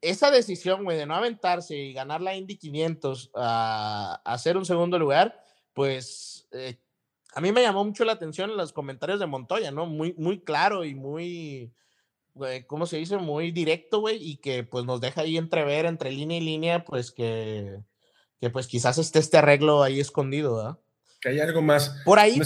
[0.00, 4.98] esa decisión, güey, de no aventarse y ganar la Indy 500 a, hacer un segundo
[4.98, 5.40] lugar,
[5.72, 6.78] pues eh,
[7.34, 9.86] a mí me llamó mucho la atención en los comentarios de Montoya, ¿no?
[9.86, 11.72] Muy, muy claro y muy,
[12.66, 13.16] ¿cómo se dice?
[13.18, 17.12] Muy directo, güey, y que pues nos deja ahí entrever entre línea y línea, pues
[17.12, 17.82] que,
[18.40, 20.78] que pues quizás esté este arreglo ahí escondido, ¿verdad?
[21.20, 22.02] Que hay algo más.
[22.04, 22.40] Por ahí,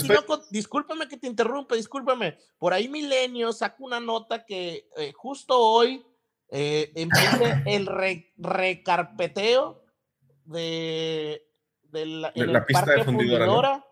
[0.50, 2.38] discúlpame que te interrumpa, discúlpame.
[2.58, 6.04] Por ahí Milenio saca una nota que eh, justo hoy
[6.50, 7.88] eh, empieza el
[8.36, 9.84] recarpeteo
[10.44, 11.46] de,
[11.84, 13.84] de la, la pista de fundidora,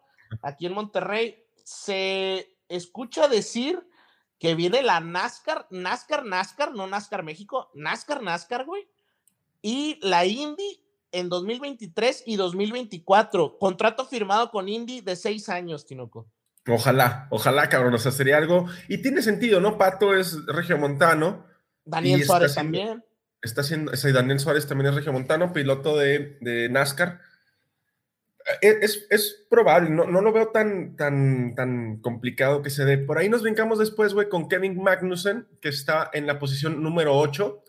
[0.43, 1.45] aquí en Monterrey.
[1.65, 3.85] Se escucha decir
[4.39, 8.89] que viene la NASCAR, NASCAR, NASCAR, no NASCAR México, NASCAR, NASCAR, güey.
[9.61, 10.81] Y la Indy
[11.13, 13.59] en 2023 y 2024.
[13.59, 16.31] Contrato firmado con Indy de seis años, Tinoco.
[16.67, 17.95] Ojalá, ojalá, cabrón.
[17.95, 18.67] O sea, sería algo.
[18.89, 19.79] Y tiene sentido, ¿no?
[19.79, 21.47] Pato es regiomontano.
[21.85, 23.05] Daniel Suárez también.
[23.41, 23.93] Está haciendo.
[23.93, 27.21] Daniel Suárez también es regiomontano, piloto de, de NASCAR.
[28.63, 32.99] E, es, probable, no, no, lo veo tan, tan, tan complicado que se dé.
[32.99, 37.17] Por ahí nos brincamos después, güey, con Kevin Magnussen, que está en la posición número
[37.17, 37.63] 8.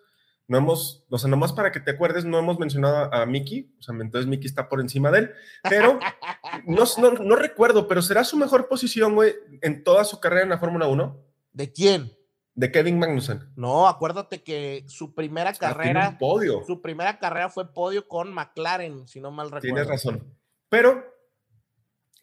[0.49, 3.83] No hemos, o sea, nomás para que te acuerdes, no hemos mencionado a, Mickey, o
[3.83, 5.31] sea, entonces Mickey está por encima de él,
[5.69, 5.99] pero
[6.65, 6.85] no,
[7.23, 10.87] no, recuerdo, pero ¿será su mejor posición, güey, en toda su carrera en la Fórmula
[10.87, 11.17] 1?
[11.53, 12.11] ¿De quién?
[12.55, 13.47] De Kevin Magnussen.
[13.55, 16.17] No, acuérdate que su primera carrera.
[16.17, 16.63] podio.
[16.65, 19.61] Su primera carrera fue podio con McLaren, si no mal recuerdo.
[19.61, 20.35] Tienes razón.
[20.67, 21.05] Pero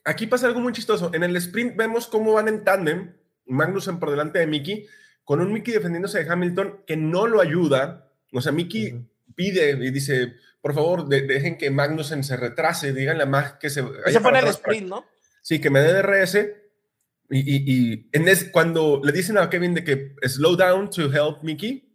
[0.05, 1.11] aquí pasa algo muy chistoso.
[1.15, 3.15] En el sprint vemos cómo van en tándem
[3.47, 4.87] Magnussen por delante de Mickey,
[5.25, 8.06] con un Mickey defendiéndose de Hamilton que no lo ayuda.
[8.33, 13.27] O sea, Mickey pide y dice, por favor, dejen que Magnussen se retrase, díganle a
[13.27, 13.85] Mag que se...
[14.05, 15.05] Ese fue en el sprint, ¿no?
[15.43, 16.39] Sí, que me dé DRS.
[17.31, 21.93] Y, en cuando le dicen a Kevin de que slow down to help Mickey,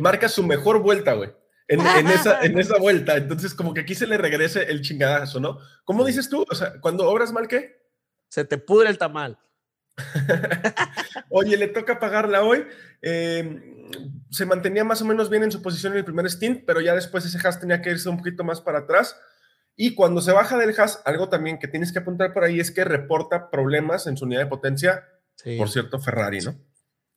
[0.00, 1.30] marca su mejor vuelta, güey
[1.68, 3.16] en, esa, en esa vuelta.
[3.16, 5.58] Entonces, como que aquí se le regrese el chingadazo, ¿no?
[5.84, 6.44] ¿Cómo dices tú?
[6.48, 7.82] O sea, cuando obras mal, ¿qué?
[8.28, 9.38] Se te pudre el tamal.
[11.30, 12.64] Oye, le toca pagarla hoy.
[13.02, 13.62] Em,
[14.30, 16.94] se mantenía más o menos bien en su posición en el primer stint, pero ya
[16.94, 19.16] después ese Haas tenía que irse un poquito más para atrás.
[19.76, 22.70] Y cuando se baja del Haas, algo también que tienes que apuntar por ahí es
[22.70, 25.08] que reporta problemas en su unidad de potencia,
[25.58, 26.56] por cierto, Ferrari, ¿no?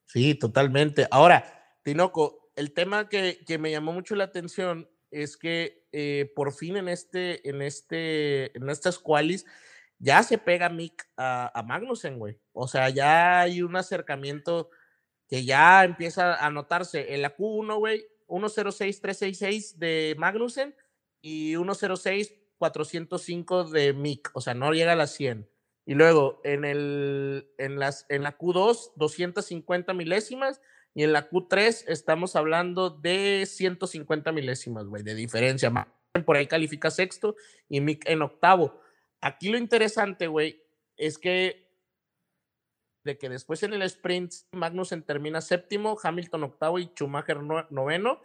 [0.06, 1.06] Sí, totalmente.
[1.10, 1.44] Ahora,
[1.82, 6.76] Tinoco, el tema que, que me llamó mucho la atención es que eh, por fin
[6.76, 9.46] en este, en este, en estas qualis
[9.98, 12.38] ya se pega Mick a, a Magnussen, güey.
[12.52, 14.70] O sea, ya hay un acercamiento
[15.28, 17.14] que ya empieza a notarse.
[17.14, 20.74] En la Q1, güey, 106-366 de Magnussen
[21.20, 24.30] y 106-405 de Mick.
[24.34, 25.48] O sea, no llega a las 100.
[25.84, 30.60] Y luego en, el, en, las, en la Q2, 250 milésimas.
[30.94, 35.70] Y en la Q3 estamos hablando de 150 milésimas, güey, de diferencia.
[36.24, 37.36] Por ahí califica sexto
[37.68, 38.80] y Mick en octavo.
[39.20, 40.62] Aquí lo interesante, güey,
[40.96, 41.68] es que
[43.04, 47.38] de que después en el sprint Magnussen termina séptimo, Hamilton octavo y Schumacher
[47.70, 48.20] noveno,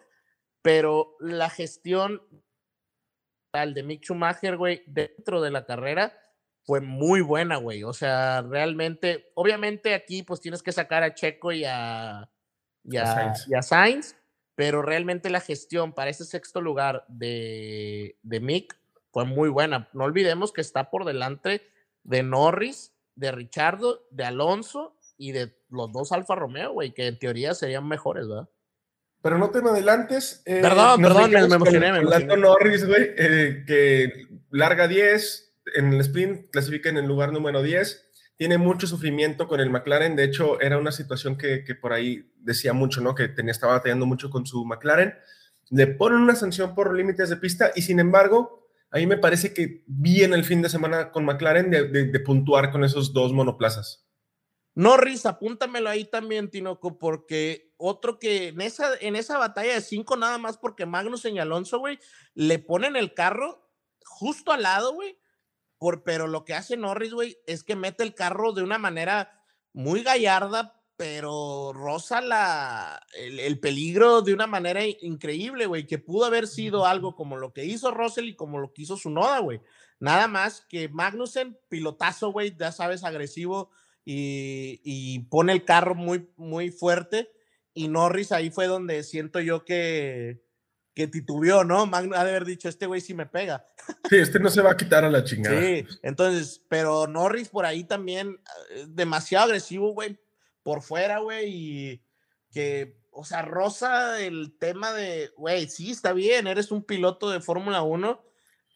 [0.62, 2.22] pero la gestión
[3.54, 6.12] tal de Mick Schumacher, güey, dentro de la carrera
[6.66, 7.84] fue muy buena, güey.
[7.84, 12.30] O sea, realmente, obviamente aquí pues tienes que sacar a Checo y a,
[12.84, 14.16] y a, Sainz.
[14.56, 18.78] pero realmente la gestión para ese sexto lugar de, de Mick
[19.14, 19.88] fue muy buena.
[19.93, 21.61] No olvidemos que está por delante
[22.03, 27.20] de Norris, de Richardo, de Alonso y de los dos Alfa Romeo, güey, que en
[27.20, 28.49] teoría serían mejores, ¿verdad?
[29.22, 30.41] Pero no te me adelantes.
[30.45, 31.91] Eh, perdón, perdón, me, emocioné.
[31.93, 32.38] Me emocioné.
[32.38, 38.09] Norris, güey, eh, que larga 10, en el sprint clasifica en el lugar número 10.
[38.36, 40.16] Tiene mucho sufrimiento con el McLaren.
[40.16, 43.16] De hecho, era una situación que, que por ahí decía mucho, ¿no?
[43.16, 45.14] Que tenía, estaba batallando mucho con su McLaren.
[45.70, 48.62] Le ponen una sanción por límites de pista y sin embargo,
[48.94, 52.84] ahí me parece que bien el fin de semana con McLaren de, de, puntuar con
[52.84, 54.08] esos dos monoplazas.
[54.76, 60.16] Norris, apúntamelo ahí también, Tinoco, porque otro que en esa, en esa batalla de cinco,
[60.16, 62.00] nada más porque Magnus y Alonso, güey,
[62.36, 63.68] le ponen el carro
[64.06, 65.18] justo al lado, güey,
[66.06, 70.04] pero lo que hace Norris, güey, es que mete el carro de una manera muy
[70.04, 76.86] gallarda, pero roza la, el, peligro de una manera increíble, güey, que pudo haber sido
[76.86, 79.60] algo como lo que hizo Russell y como lo que hizo Noda, güey.
[79.99, 83.70] Nada más que Magnussen, pilotazo, güey, ya sabes, agresivo
[84.06, 87.30] y, y, pone el carro muy, muy fuerte.
[87.74, 90.41] Y Norris ahí fue donde siento yo que,
[90.93, 91.86] que titubeó, ¿no?
[91.86, 93.68] Magno ha de haber dicho, este güey sí me pega.
[94.10, 95.60] Sí, este no se va a quitar a la chingada.
[95.60, 98.39] Sí, entonces, pero Norris por ahí también,
[98.72, 100.18] eh, demasiado agresivo, güey,
[100.64, 102.03] por fuera, güey, y
[102.51, 107.41] que, o sea, rosa el tema de, güey, sí, está bien, eres un piloto de
[107.41, 108.24] Fórmula 1,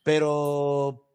[0.04, 1.08] pero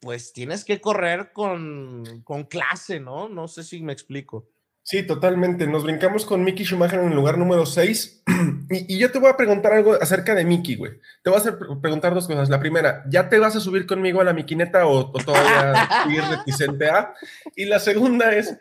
[0.00, 3.28] pues tienes que correr con, con clase, ¿no?
[3.28, 4.48] No sé si me explico.
[4.86, 5.66] Sí, totalmente.
[5.66, 8.22] Nos brincamos con Mickey Schumacher en el lugar número 6.
[8.70, 10.92] y, yo te voy a preguntar algo acerca de Mickey, güey.
[11.24, 12.48] Te voy a hacer preguntar dos cosas.
[12.48, 16.88] La primera, ¿ya te vas a subir conmigo a la miquineta o, todavía sigues reticente
[16.88, 17.14] a?
[17.56, 18.56] Y la segunda es,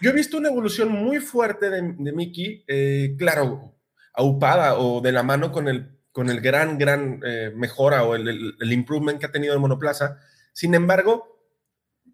[0.00, 3.78] yo he visto una evolución muy fuerte de, de Mickey, eh, claro,
[4.14, 8.28] aupada o de la mano con el, con el gran, gran eh, mejora o el,
[8.28, 10.18] el, el improvement que ha tenido el monoplaza.
[10.52, 11.30] Sin embargo,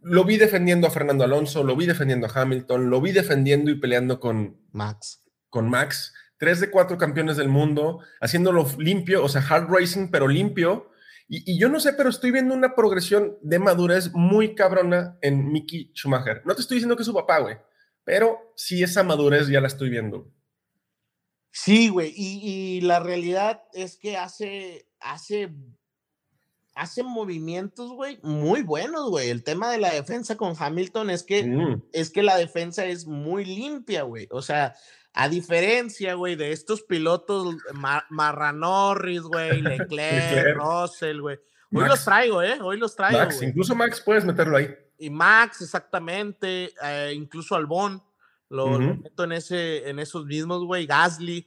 [0.02, 3.80] lo vi defendiendo a Fernando Alonso, lo vi defendiendo a Hamilton, lo vi defendiendo y
[3.80, 5.24] peleando con Max.
[5.50, 6.14] Con Max.
[6.38, 10.90] Tres de cuatro campeones del mundo, haciéndolo limpio, o sea, hard racing, pero limpio.
[11.28, 15.90] Y, yo no sé, pero estoy viendo una progresión de madurez muy cabrona en Mickey
[15.92, 16.42] Schumacher.
[16.44, 17.56] No te estoy diciendo que es su papá, güey,
[18.06, 20.32] pero sí esa madurez ya la estoy viendo.
[21.50, 25.50] Sí, güey, y, y, la realidad es que hace, hace
[26.76, 29.30] hace movimientos, güey, muy buenos, güey.
[29.30, 31.84] El tema de la defensa con Hamilton es que, mm.
[31.92, 34.28] es que la defensa es muy limpia, güey.
[34.30, 34.74] O sea,
[35.14, 37.56] a diferencia, güey, de estos pilotos
[38.10, 41.38] Marranorris, güey, Leclerc, Russell, güey.
[41.72, 42.58] Hoy los traigo, ¿eh?
[42.60, 43.18] Hoy los traigo.
[43.18, 44.68] Max, incluso Max puedes meterlo ahí.
[44.98, 46.72] Y Max, exactamente.
[46.82, 48.02] Eh, incluso Albón.
[48.48, 50.86] Lo, meto en, ese, en esos mismos, güey.
[50.86, 51.46] Gasly.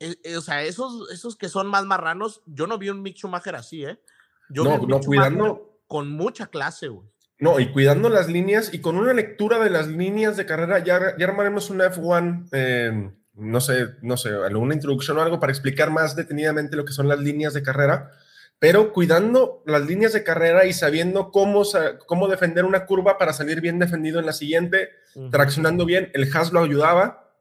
[0.00, 3.16] Eh, eh, o sea, esos, esos que son más marranos, yo no vi un Mick
[3.16, 4.00] Schumacher así, ¿eh?
[4.48, 5.78] no, no cuidando.
[5.86, 7.06] Con mucha clase, güey.
[7.38, 11.16] No, y cuidando las líneas y con una lectura de las líneas de carrera, ya,
[11.18, 15.90] ya armaremos una F1, em, no sé, no sé, alguna introducción o algo para explicar
[15.90, 18.12] más detenidamente lo que son las líneas de carrera,
[18.62, 21.64] pero cuidando las líneas de carrera y sabiendo cómo,
[22.06, 24.90] cómo defender una curva para salir bien defendido en la siguiente,
[25.32, 27.34] traccionando bien, el Haas lo ayudaba,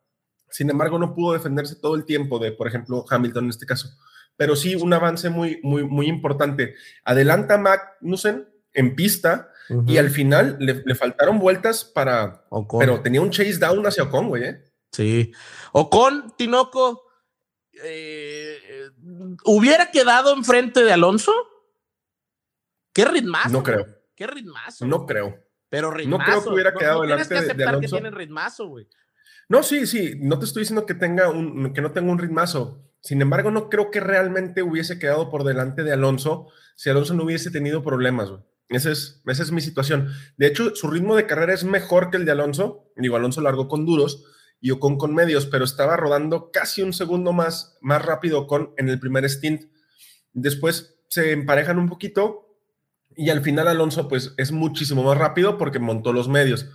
[0.50, 3.90] sin embargo no pudo defenderse todo el tiempo de, por ejemplo, Hamilton en este caso
[4.36, 6.74] pero sí un avance muy, muy, muy importante.
[7.04, 9.52] Adelanta Magnussen en pista
[9.86, 12.48] y al final le, faltaron vueltas para...
[12.80, 14.44] Pero tenía un chase down hacia Ocon, güey.
[14.46, 14.64] ¿eh?
[14.92, 15.32] Sí.
[15.74, 17.04] Ocon, Tinoco,
[17.84, 18.58] eh,
[19.46, 21.34] ¿hubiera quedado enfrente de Alonso?
[22.94, 23.50] Qué ritmazo.
[23.50, 23.86] No creo.
[24.16, 24.86] Qué ritmazo.
[24.86, 25.38] No creo.
[25.70, 26.20] Pero ritmazo.
[26.20, 27.96] No creo que hubiera quedado no, delante que de- Alonso.
[27.96, 28.88] que tiene ritmazo, güey.
[29.48, 32.88] No, sí, sí, no te estoy diciendo que tenga un, que no tenga un ritmazo.
[33.02, 37.24] Sin embargo, no creo que realmente hubiese quedado por delante de Alonso si Alonso no
[37.24, 38.42] hubiese tenido problemas, güey.
[38.70, 40.10] Esa es, esa es mi situación.
[40.38, 42.92] De hecho, su ritmo de carrera es mejor que el de Alonso.
[42.96, 44.24] Digo, Alonso largó con duros
[44.62, 48.90] y Ocon con medios, pero estaba rodando casi un segundo más, más rápido Ocon en
[48.90, 49.64] el primer stint.
[50.34, 52.48] Después se emparejan un poquito
[53.16, 56.70] y al final Alonso pues es muchísimo más rápido porque montó los medios.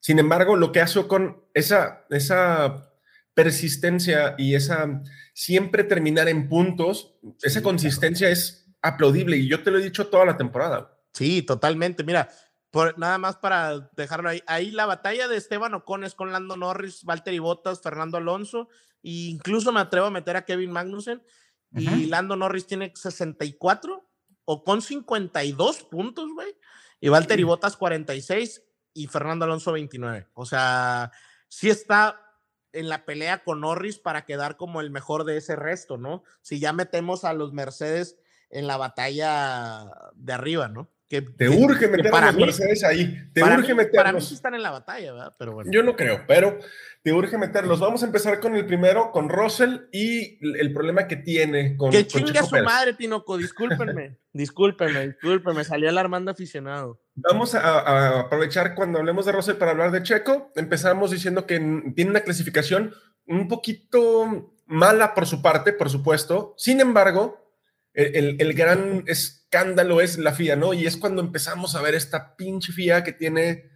[0.00, 2.92] Sin embargo, lo que hace Ocon, esa, esa
[3.34, 5.02] persistencia y esa
[5.32, 10.08] siempre terminar en puntos, esa Sí, consistencia es aplaudible y yo te lo he dicho
[10.08, 10.98] toda la temporada.
[11.12, 12.04] Sí, totalmente.
[12.04, 12.28] Mira,
[12.72, 14.42] por, nada más para dejarlo ahí.
[14.46, 18.70] Ahí la batalla de Esteban Ocon es con Lando Norris, Valtteri Bottas, Fernando Alonso,
[19.02, 21.22] e incluso me atrevo a meter a Kevin Magnussen.
[21.74, 22.06] Y.
[22.06, 24.08] Lando Norris tiene 64,
[24.46, 26.56] Ocon 52 puntos, güey.
[26.98, 28.62] Y Valtteri Bottas 46
[28.94, 30.28] y Fernando Alonso 29.
[30.32, 31.12] O sea,
[31.48, 32.20] sí está
[32.72, 36.24] en la pelea con Norris para quedar como el mejor de ese resto, ¿no?
[36.40, 38.16] Si ya metemos a los Mercedes
[38.48, 40.88] en la batalla de arriba, ¿no?
[41.12, 43.14] Que, Te urge meter a para los mí, Mercedes ahí.
[43.34, 44.32] Te para urge mí- Para mí sí meterlos.
[44.32, 45.34] están en la batalla, ¿verdad?
[45.38, 45.70] Pero bueno.
[45.70, 46.58] Yo no creo, pero
[47.02, 47.80] te urge meterlos.
[47.80, 51.98] Vamos a empezar con el primero, con Russell y el problema que tiene con, que
[51.98, 52.64] con chingue a Checo su Pérez.
[52.64, 57.02] madre, Tinoco, discúlpenme, discúlpenme, discúlpenme, salió alarmando aficionado.
[57.14, 60.50] Vamos a, a aprovechar cuando hablemos de Russell para hablar de Checo.
[60.56, 61.58] Empezamos diciendo que
[61.94, 62.94] tiene una clasificación
[63.26, 66.54] un poquito mala por su parte, por supuesto.
[66.56, 67.41] Sin embargo,
[67.94, 70.72] el, el- gran escándalo es la FIA, ¿no?
[70.72, 73.70] Y es cuando empezamos a ver esta pinche FIA que tiene,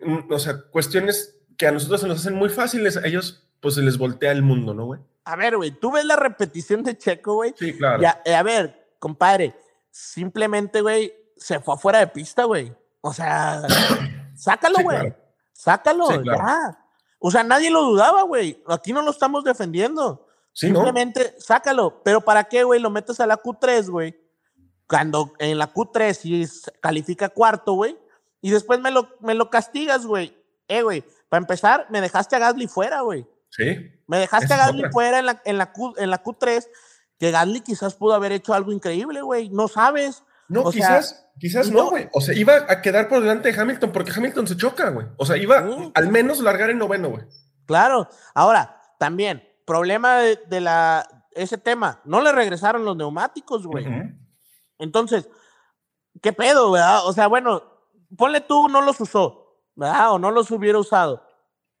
[0.00, 3.74] mm, o sea, cuestiones que a nosotros se nos hacen muy fáciles, a ellos pues
[3.74, 5.00] se les voltea el mundo, ¿no, güey?
[5.24, 7.52] A ver, güey, tú ves la repetición de Checo, güey.
[7.58, 8.00] Sí, claro.
[8.00, 9.54] Ya, eh, a ver, compadre,
[9.90, 12.72] simplemente, güey, se fue afuera de pista, güey.
[13.00, 13.62] O sea,
[14.36, 14.98] sácalo, Sí, güey.
[14.98, 15.16] claro.
[15.52, 16.38] Sácalo, Sí, claro.
[16.38, 16.78] ya.
[17.18, 18.62] O sea, nadie lo dudaba, güey.
[18.68, 20.27] Aquí no lo estamos defendiendo.
[20.52, 20.76] Sí, ¿no?
[20.76, 22.02] Simplemente sácalo.
[22.04, 22.80] Pero ¿para qué, güey?
[22.80, 24.18] Lo metes a la Q3, güey.
[24.88, 26.46] Cuando en la Q3 sí
[26.80, 27.96] califica cuarto, güey.
[28.40, 30.36] Y después me lo, me lo castigas, güey.
[30.68, 33.26] Eh, güey, para empezar, me dejaste a Gasly fuera, güey.
[33.50, 33.90] Sí.
[34.06, 34.92] Me dejaste a Gasly otra.
[34.92, 36.66] fuera en la, en, la Q, en la Q3,
[37.18, 39.48] que Gasly quizás pudo haber hecho algo increíble, güey.
[39.50, 40.24] No sabes.
[40.48, 41.90] No, O sea, quizás, quizás no.
[41.90, 42.08] güey.
[42.12, 45.06] O sea, iba a quedar por delante de Hamilton porque Hamilton se choca, güey.
[45.16, 47.24] O sea, iba al menos largar en noveno, güey.
[47.66, 48.08] Claro.
[48.34, 52.00] Ahora, también, problema de, de la, ese tema.
[52.04, 53.86] No le regresaron los neumáticos, güey.
[54.78, 55.28] Entonces,
[56.22, 57.06] ¿qué pedo, verdad?
[57.06, 57.62] O sea, bueno,
[58.16, 60.12] ponle tú, no los usó, ¿verdad?
[60.12, 61.22] O no los hubiera usado.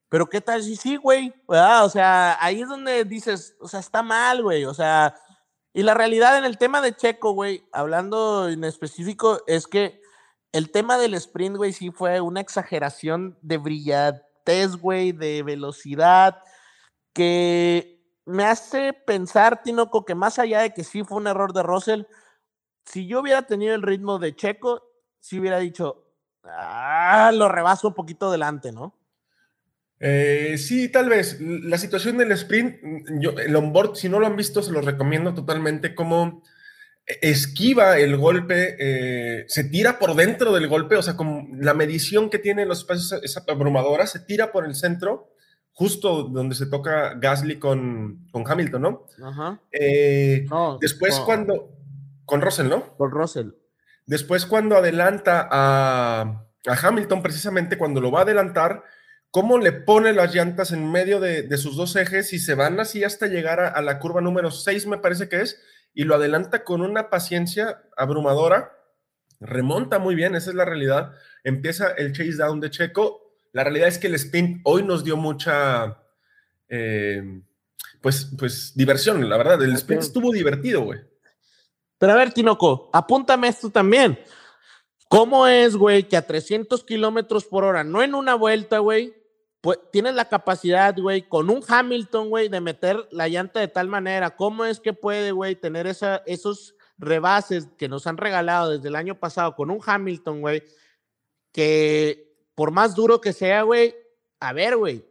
[0.08, 1.34] Pero ¿qué tal si sí, güey?
[1.48, 1.84] ¿Verdad?
[1.84, 4.64] O sea, ahí es donde dices, o sea, está mal, güey.
[4.64, 5.14] O sea,
[5.72, 10.00] y la realidad en el tema de Checo, güey, hablando en específico, es que
[10.52, 16.42] el tema del sprint, güey, sí fue una exageración de brillantez, güey, de velocidad,
[17.12, 21.62] que me hace pensar, Tinoco, que más allá de que sí fue un error de
[21.62, 22.02] Russell,
[22.84, 24.82] si yo hubiera tenido el ritmo de Checo,
[25.20, 26.12] sí hubiera dicho,
[26.44, 28.98] ah, lo rebaso un poquito delante, ¿no?
[30.00, 31.40] Eh, sí, tal vez.
[31.40, 32.80] La situación del sprint,
[33.20, 35.94] yo, el onboard, si no lo han visto, se los recomiendo totalmente.
[35.94, 36.42] Como
[37.06, 42.30] esquiva el golpe, eh, se tira por dentro del golpe, o sea, como la medición
[42.30, 45.32] que tiene los espacios es abrumadora, se tira por el centro,
[45.78, 49.06] justo donde se toca Gasly con, con Hamilton, ¿no?
[49.24, 49.60] Ajá.
[49.70, 51.70] Eh, No, después, con- cuando.
[52.24, 52.96] Con Russell, ¿no?
[52.96, 53.50] Con Russell.
[54.06, 58.82] Después, cuando adelanta a, a Hamilton, precisamente cuando lo va a adelantar,
[59.30, 62.80] cómo le pone las llantas en medio de, de sus dos ejes y se van
[62.80, 65.62] así hasta llegar a, a la curva número 6, me parece que es,
[65.94, 68.72] y lo adelanta con una paciencia abrumadora.
[69.40, 71.12] Remonta muy bien, esa es la realidad.
[71.44, 73.27] Empieza el chase down de Checo.
[73.52, 76.02] La realidad es que el sprint hoy nos dio mucha,
[76.68, 77.22] eh,
[78.00, 79.62] pues, pues, diversión, la verdad.
[79.62, 80.00] El sprint Diversión.
[80.00, 81.00] estuvo divertido, güey.
[81.98, 84.18] Pero a ver, Tinoco, apúntame esto también.
[85.08, 89.14] ¿Cómo es, güey, que a 300 kilómetros por hora, no en una vuelta, güey,
[89.60, 93.88] pues tienes la capacidad, güey, con un Hamilton, güey, de meter la llanta de tal
[93.88, 94.36] manera?
[94.36, 98.96] ¿Cómo es que puede, güey, tener esa, esos rebases que nos han regalado desde el
[98.96, 100.62] año pasado con un Hamilton, güey,
[101.52, 102.27] que
[102.58, 103.94] por más duro que sea, güey,
[104.40, 105.04] a ver, güey,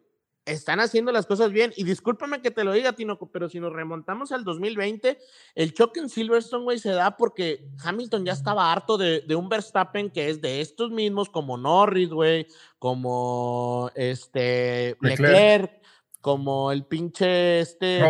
[0.44, 1.72] están haciendo las cosas bien.
[1.78, 5.18] Y discúlpame que te lo diga, Tinoco, pero si nos remontamos al 2020,
[5.56, 9.48] el choque en Silverstone, güey, se da porque Hamilton ya estaba harto de, de un
[9.48, 12.48] Verstappen que es de estos mismos, como Norris, güey,
[12.80, 15.20] como este Leclerc.
[15.22, 15.82] Leclerc,
[16.20, 18.02] como el pinche este.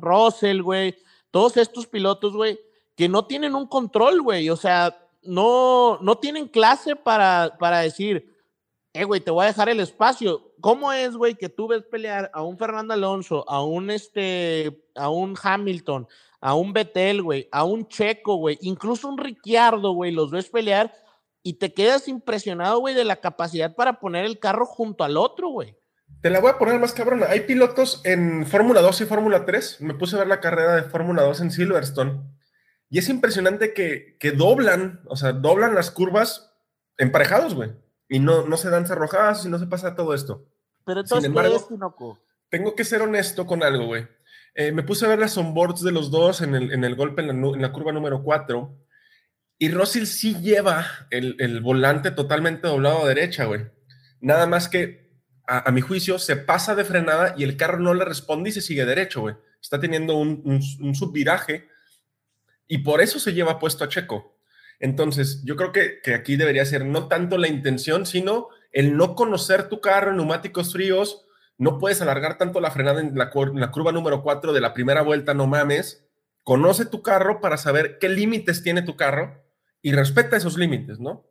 [0.00, 0.96] Russell, güey.
[1.30, 2.58] Todos estos pilotos, güey,
[2.96, 4.48] que no tienen un control, güey.
[4.48, 8.39] O sea, no, no tienen clase para, para decir,
[8.92, 10.52] eh, güey, te voy a dejar el espacio.
[10.60, 15.08] ¿Cómo es, güey, que tú ves pelear a un Fernando Alonso, a un, este, a
[15.08, 16.08] un Hamilton,
[16.40, 20.92] a un Betel, güey, a un Checo, güey, incluso un Ricciardo, güey, los ves pelear
[21.42, 25.48] y te quedas impresionado, güey, de la capacidad para poner el carro junto al otro,
[25.48, 25.76] güey.
[26.20, 27.26] Te la voy a poner más cabrona.
[27.30, 29.80] Hay pilotos en Fórmula 2 y Fórmula 3.
[29.80, 32.20] Me puse a ver la carrera de Fórmula 2 en Silverstone.
[32.90, 36.52] Y es impresionante que, que doblan, o sea, doblan las curvas
[36.98, 37.70] emparejados, güey.
[38.10, 40.46] Y no, no se dan cerrojadas y no se pasa todo esto.
[40.84, 42.18] Pero entonces, Sin embargo,
[42.50, 44.06] tengo que ser honesto con algo, güey.
[44.54, 47.22] Eh, me puse a ver las onboards de los dos en el, en el golpe
[47.22, 48.76] en la, en la, curva número 4.
[49.58, 53.70] Y Russell sí lleva el, el volante totalmente doblado a derecha, güey.
[54.20, 55.10] Nada más que
[55.50, 58.60] a, mi juicio, se pasa de frenada y el carro no le responde y se
[58.60, 59.34] sigue derecho, güey.
[59.60, 60.62] Está teniendo un,
[60.94, 61.68] subviraje
[62.68, 64.39] y por eso se lleva puesto a Checo.
[64.80, 69.14] Entonces, yo creo que, que, aquí debería ser no tanto la intención, sino el no
[69.14, 71.26] conocer tu carro neumáticos fríos.
[71.58, 74.72] No puedes alargar tanto la frenada en la, en la curva número 4 de la
[74.72, 76.06] primera vuelta, no mames.
[76.42, 79.44] Conoce tu carro para saber qué límites tiene tu carro
[79.82, 81.29] y respeta esos límites, ¿no?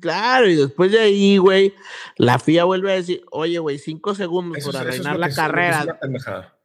[0.00, 1.72] Claro, y después de ahí, güey,
[2.16, 5.98] la FIA vuelve a decir, oye, güey, cinco segundos por arruinar la carrera.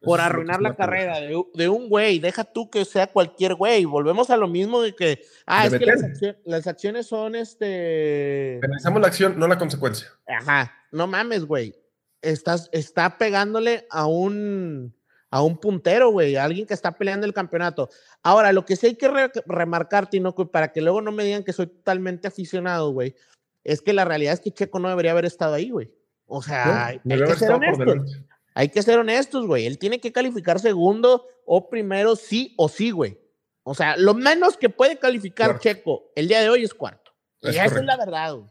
[0.02, 3.86] por arruinar la carrera de, un güey, deja tú que sea cualquier güey.
[3.86, 8.60] Volvemos a lo mismo de que, ah, es que las, acciones son este.
[8.62, 10.08] Pensamos la acción, no la consecuencia.
[10.28, 11.76] Ajá, no mames, güey.
[12.22, 14.94] Estás, está pegándole a un,
[15.32, 17.90] a un puntero, güey, a alguien que está peleando el campeonato.
[18.24, 19.10] Ahora, lo que sí hay que
[19.46, 23.16] remarcar, Tinoco, para que luego no me digan que soy totalmente aficionado, güey,
[23.64, 25.94] es que la realidad es que Checo no debería haber estado ahí, güey.
[26.26, 28.22] O sea, hay, que ser honestos.
[28.54, 29.66] Hay que ser honestos, güey.
[29.66, 33.20] Él tiene que calificar segundo o primero, sí o sí, güey.
[33.64, 37.12] O sea, lo menos que puede calificar Checo el día de hoy es cuarto.
[37.42, 38.50] y esa es la verdad, güey.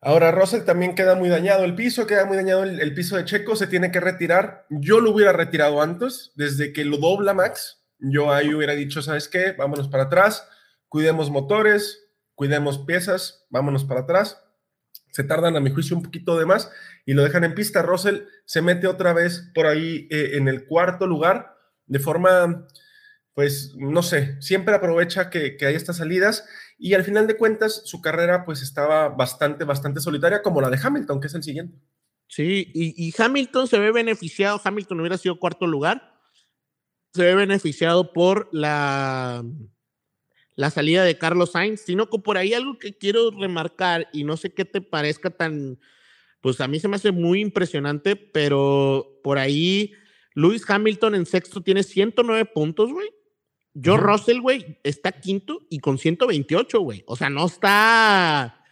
[0.00, 3.56] Ahora, Russell también queda muy dañado el piso, queda muy dañado el, piso de Checo,
[3.56, 4.64] se tiene que retirar.
[4.70, 7.82] Yo lo hubiera retirado antes, desde que lo dobla Max.
[7.98, 9.52] Yo ahí hubiera dicho, ¿sabes qué?
[9.52, 10.48] Vámonos para atrás,
[10.88, 14.40] cuidemos motores, cuidemos piezas, vámonos para atrás.
[15.10, 16.70] Se tardan, a mi juicio, un poquito de más
[17.04, 17.82] y lo dejan en pista.
[17.82, 22.68] Russell se mete otra vez por ahí eh, en el cuarto lugar, de forma,
[23.38, 26.44] pues, no sé, siempre aprovecha que, que hay estas salidas
[26.76, 30.78] y al final de cuentas su carrera pues estaba bastante, bastante solitaria como la de
[30.82, 31.78] Hamilton, que es el siguiente.
[32.26, 36.18] Sí, y, Hamilton se ve beneficiado, Hamilton hubiera sido cuarto lugar,
[37.14, 39.44] se ve beneficiado por la,
[40.56, 44.36] la salida de Carlos Sainz, sino que por ahí algo que quiero remarcar y no
[44.36, 45.78] sé qué te parezca tan,
[46.40, 49.92] pues a mí se me hace muy impresionante, pero por ahí
[50.34, 53.08] Lewis Hamilton en sexto tiene 109 puntos, güey.
[53.74, 57.04] Yo, Russell, güey, está quinto y con 128, güey.
[57.06, 58.64] O sea, no está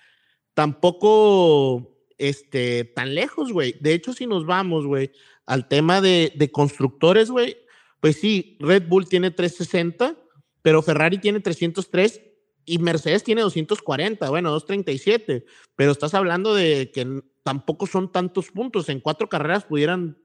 [0.54, 3.76] tampoco este, tan lejos, güey.
[3.80, 5.12] De hecho, si nos vamos, güey,
[5.44, 7.56] al tema de, de constructores, güey,
[8.00, 10.16] pues sí, Red Bull tiene 360,
[10.62, 12.22] pero Ferrari tiene 303
[12.64, 15.44] y Mercedes tiene 240, bueno, 237,
[15.76, 18.88] pero estás hablando de que tampoco son tantos puntos.
[18.88, 20.18] En cuatro carreras pudieran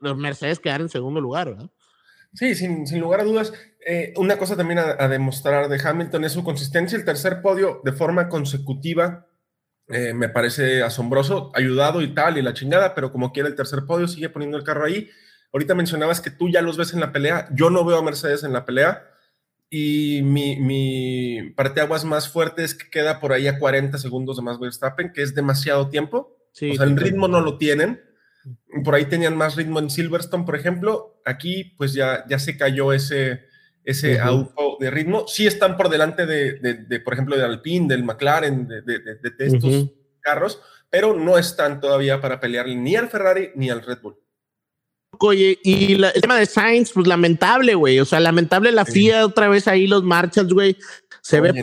[0.00, 1.70] Mercedes quedar en segundo lugar, ¿verdad?
[2.32, 3.52] Sí, sin, sin lugar a dudas.
[3.86, 6.96] Eh, una cosa también a, demostrar de Hamilton es su consistencia.
[6.96, 9.26] El tercer podio de forma consecutiva
[9.88, 13.84] eh, me parece asombroso, ayudado y tal, y la chingada, pero como quiera el tercer
[13.86, 15.10] podio, sigue poniendo el carro ahí.
[15.52, 17.48] Ahorita mencionabas que tú ya los ves en la pelea.
[17.52, 19.04] Yo no veo a Mercedes en la pelea.
[19.68, 24.42] Y mi, mi parteaguas más fuerte es que queda por ahí a 40 segundos de
[24.42, 26.36] más Verstappen, que es demasiado tiempo.
[26.52, 28.00] Sí, o sea, el ritmo no lo tienen
[28.84, 31.20] por ahí tenían más ritmo en Silverstone, por ejemplo.
[31.24, 33.46] Aquí, pues ya, ya se cayó ese,
[33.84, 35.26] ese auto de ritmo.
[35.26, 39.90] Sí están por delante de, de, por ejemplo, de Alpine, del McLaren, de, de estos
[40.20, 44.16] carros, pero no están todavía para pelear ni al Ferrari ni al Red Bull.
[45.18, 48.00] Oye, y el tema de Sainz, pues lamentable, güey.
[48.00, 50.76] O sea, lamentable la FIA otra vez ahí, los Marshalls, güey.
[51.22, 51.54] Se ve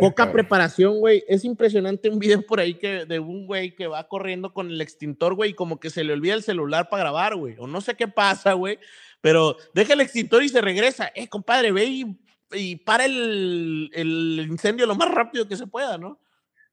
[0.00, 1.22] poca preparación, güey.
[1.28, 4.80] Es impresionante un video por ahí que, de un güey que va corriendo con el
[4.80, 7.54] extintor, güey, y como que se le olvida el celular para grabar, güey.
[7.60, 8.80] O no sé qué pasa, güey.
[9.20, 11.12] Pero deja el extintor y se regresa.
[11.14, 12.04] Eh, compadre, ve
[12.52, 16.18] y, para el, el, incendio lo más rápido que se pueda, ¿no?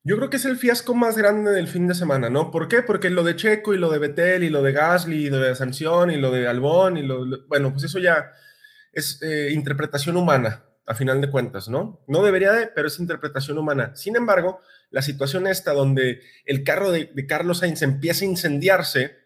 [0.04, 2.50] Yo creo que es el fiasco más grande del fin de semana, ¿no?
[2.50, 2.82] ¿Por qué?
[2.82, 5.54] Porque lo de Checo y lo de Betel y lo de Gasly y lo de
[5.54, 8.32] Sanción y lo de Albón y lo, bueno, pues eso ya
[8.92, 12.02] es eh, interpretación humana a final de cuentas, ¿no?
[12.08, 13.92] No debería de, pero es interpretación humana.
[13.96, 19.18] Sin embargo, la situación esta donde el carro de, Carlos Sainz empieza a incendiarse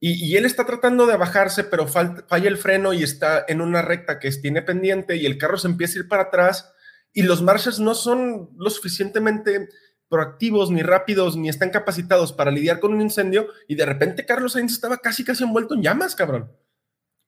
[0.00, 4.20] y, él está tratando de bajarse, pero falla el freno y está en una recta
[4.20, 6.72] que tiene pendiente y el carro se empieza a ir para atrás,
[7.12, 9.68] y los Marshalls no son lo suficientemente
[10.08, 14.52] proactivos, ni rápidos, ni están capacitados para lidiar con un incendio, y de repente Carlos
[14.52, 16.52] Sainz estaba casi, casi envuelto en llamas, cabrón.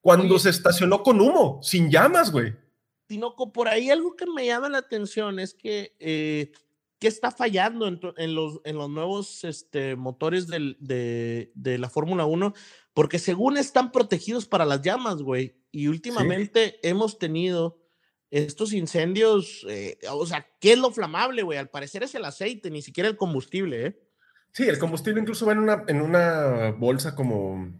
[0.00, 2.54] Cuando se estacionó con humo, sin llamas, güey.
[3.10, 6.52] Tinoco, por ahí algo que me llama la atención es que, eh,
[7.00, 12.54] ¿qué está fallando en, los, en los nuevos este, motores de, la Fórmula 1?
[12.94, 17.82] Porque según están protegidos para las llamas, güey, y últimamente hemos tenido
[18.30, 21.58] estos incendios, eh, o sea, ¿qué es lo flamable, güey?
[21.58, 24.00] Al parecer es el aceite, ni siquiera el combustible, ¿eh?
[24.52, 27.72] Sí, el combustible incluso va en una, en una bolsa como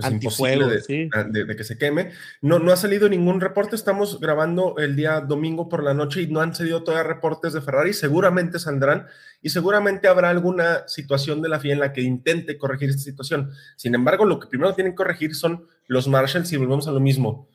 [0.00, 0.68] pues, Antifuego,
[1.14, 2.12] ah, de, que se queme.
[2.40, 6.26] No, no ha salido ningún reporte, estamos grabando el día domingo por la noche y
[6.26, 9.06] no han salido todavía reportes de Ferrari, seguramente saldrán
[9.42, 13.52] y seguramente habrá alguna situación de la FIA en la que intente corregir esta situación.
[13.76, 17.00] Sin embargo, lo que primero tienen que corregir son los Marshalls y volvemos a lo
[17.00, 17.48] mismo.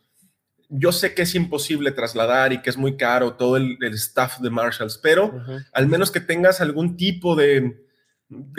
[0.70, 4.50] Yo sé que es imposible trasladar y que es muy caro todo el, staff de
[4.50, 5.32] Marshalls, pero
[5.74, 7.85] al menos que tengas algún tipo de,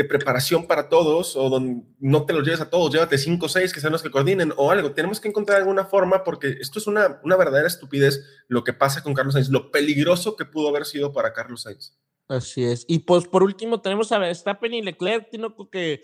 [0.09, 3.73] preparación para todos o donde no te los lleves a todos, llévate cinco o seis
[3.73, 4.93] que sean los que coordinen o algo.
[4.93, 9.03] Tenemos que encontrar alguna forma porque esto es una, una verdadera estupidez lo que pasa
[9.03, 11.97] con Carlos Sainz, lo peligroso que pudo haber sido para Carlos Sainz.
[12.29, 12.85] Así es.
[12.89, 15.29] Y pues por último tenemos a Verstappen y Leclerc,
[15.71, 16.03] que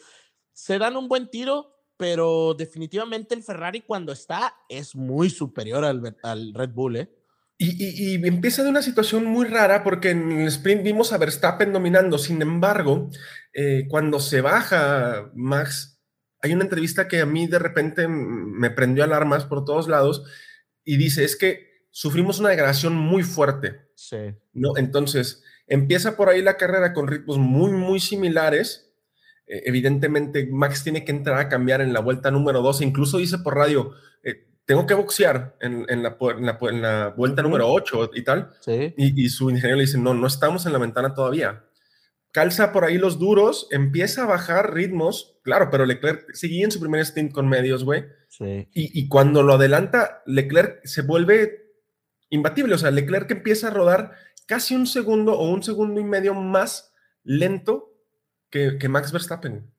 [0.52, 6.16] se dan un buen tiro, pero definitivamente el Ferrari cuando está es muy superior al,
[6.22, 7.21] al Red Bull, ¿eh?
[7.64, 11.72] Y, y, empieza de una situación muy rara porque en el sprint vimos a Verstappen
[11.72, 12.18] dominando.
[12.18, 13.10] Sin embargo,
[13.52, 16.00] eh, cuando se baja Max,
[16.40, 20.24] hay una entrevista que a mí de repente me prendió alarmas por todos lados
[20.84, 23.90] y dice, es que sufrimos una degradación muy fuerte.
[23.94, 24.34] Sí.
[24.52, 24.76] ¿no?
[24.76, 28.92] Entonces, empieza por ahí la carrera con ritmos muy, muy similares
[29.52, 33.38] eh, evidentemente Max tiene que entrar a cambiar en la vuelta número 2, incluso dice
[33.38, 33.92] por radio,
[34.22, 38.50] eh, tengo que boxear en, la, vuelta número 8 y tal,
[38.96, 41.64] y, su ingeniero le dice, no, no estamos en la ventana todavía.
[42.30, 46.80] Calza por ahí los duros, empieza a bajar ritmos, claro, pero Leclerc seguía en su
[46.80, 48.06] primer stint con medios, güey.
[48.40, 51.74] Y, y, cuando lo adelanta, Leclerc se vuelve
[52.30, 54.12] imbatible, o sea, Leclerc empieza a rodar
[54.46, 56.94] casi un segundo o un segundo y medio más
[57.24, 57.94] lento
[58.48, 59.70] que, Max Verstappen.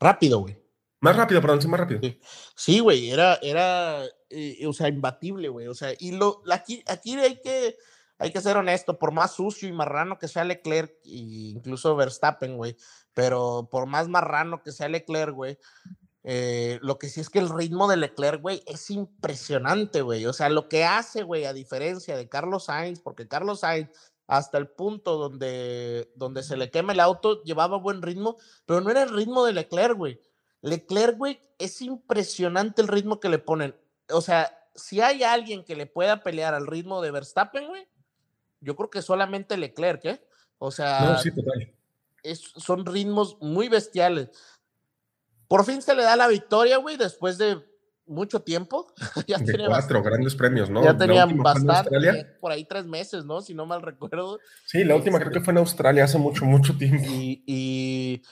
[0.00, 0.58] Rápido, güey.
[1.00, 2.00] Más rápido, perdón, sí, más rápido.
[2.54, 5.68] Sí, güey, era, era, eh, o sea, imbatible, güey.
[5.68, 7.76] O sea, y lo, aquí, aquí hay que,
[8.18, 12.56] hay que ser honesto, por más sucio y marrano que sea Leclerc, e incluso Verstappen,
[12.56, 12.76] güey,
[13.14, 15.58] pero por más marrano que sea Leclerc, güey,
[16.24, 20.26] eh, lo que sí es que el ritmo de Leclerc, güey, es impresionante, güey.
[20.26, 23.90] O sea, lo que hace, güey, a diferencia de Carlos Sainz, porque Carlos Sainz
[24.28, 28.90] hasta el punto donde, donde se le quema el auto, llevaba buen ritmo, pero no
[28.90, 30.20] era el ritmo de Leclerc, güey.
[30.62, 33.74] Leclerc, güey, es impresionante el ritmo que le ponen.
[34.12, 37.86] O sea, si hay alguien que le pueda pelear al ritmo de Verstappen, güey,
[38.60, 40.26] yo creo que solamente Leclerc, ¿eh?
[40.58, 41.20] O sea,
[42.56, 44.30] son ritmos muy bestiales.
[45.48, 47.60] Por fin se le da la victoria, güey, después de
[48.06, 48.92] mucho tiempo.
[49.26, 50.84] ya de cuatro grandes premios, ¿no?
[50.84, 53.40] Ya tenían bastante, por ahí tres meses, ¿no?
[53.40, 54.38] Si no mal recuerdo.
[54.66, 57.04] Sí, la última creo que fue en Australia hace mucho, mucho tiempo.
[57.10, 58.22] Y,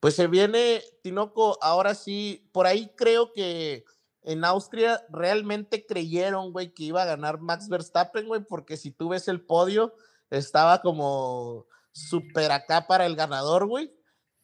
[0.00, 3.84] pues se viene, Tinoco, ahora sí, por ahí creo que
[4.24, 9.10] en Austria realmente creyeron, güey, que iba a ganar Max Verstappen, güey, porque si tú
[9.10, 9.94] ves el podio,
[10.30, 13.94] estaba como súper acá para el ganador, güey.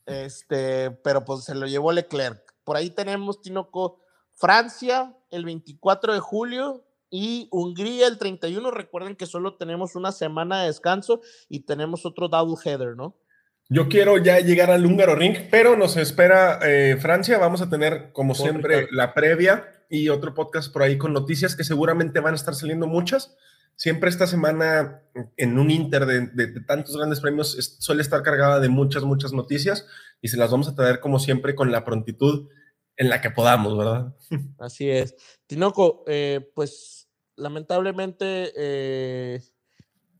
[0.06, 2.54] Este, pero pues se lo llevó Leclerc.
[2.64, 4.00] Por ahí tenemos, Tinoco,
[4.32, 8.70] Francia el 24 de julio y Hungría el 31.
[8.70, 13.16] Recuerden que solo tenemos una semana de descanso y tenemos otro double header, ¿no?
[13.72, 17.38] Yo quiero ya llegar al húngaro ring, pero nos espera eh, Francia.
[17.38, 21.62] Vamos a tener, como siempre, la previa y otro podcast por ahí con noticias que
[21.62, 23.36] seguramente van a estar saliendo muchas.
[23.76, 25.02] Siempre esta semana,
[25.36, 29.86] en un inter de, de tantos grandes premios, suele estar cargada de muchas, muchas noticias
[30.20, 32.48] y se las vamos a traer, como siempre, con la prontitud
[32.96, 34.14] en la que podamos, ¿verdad?
[34.58, 35.14] Así es.
[35.46, 39.40] Tinoco, eh, pues lamentablemente, eh,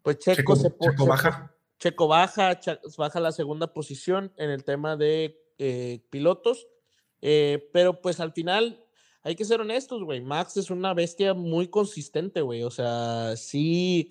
[0.02, 1.52] pues Checo, se, Checo baja.
[1.80, 2.60] Checo baja,
[2.96, 6.68] baja la segunda posición en el tema de eh, pilotos,
[7.20, 8.84] pero pues al final
[9.22, 10.20] hay que ser honestos, güey.
[10.20, 12.62] Max es una bestia muy consistente, güey.
[12.62, 14.10] O sea, sí,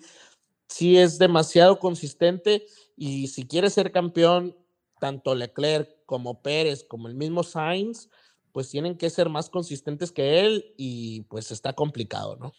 [0.68, 2.64] sí es demasiado consistente
[2.96, 4.56] y si quiere ser campeón,
[5.00, 8.08] tanto Leclerc como Pérez, como el mismo Sainz,
[8.52, 12.52] pues tienen que ser más consistentes que él y pues está complicado, ¿no?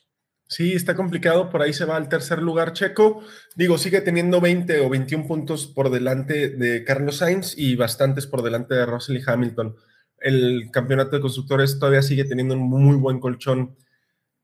[0.52, 3.24] Sí, está complicado, por ahí se va al tercer lugar Checo.
[3.56, 8.42] Digo, sigue teniendo 20 o 21 puntos por delante de Carlos Sainz y bastantes por
[8.42, 9.78] delante de Russell y Hamilton.
[10.18, 13.78] El campeonato de constructores todavía sigue teniendo un muy buen colchón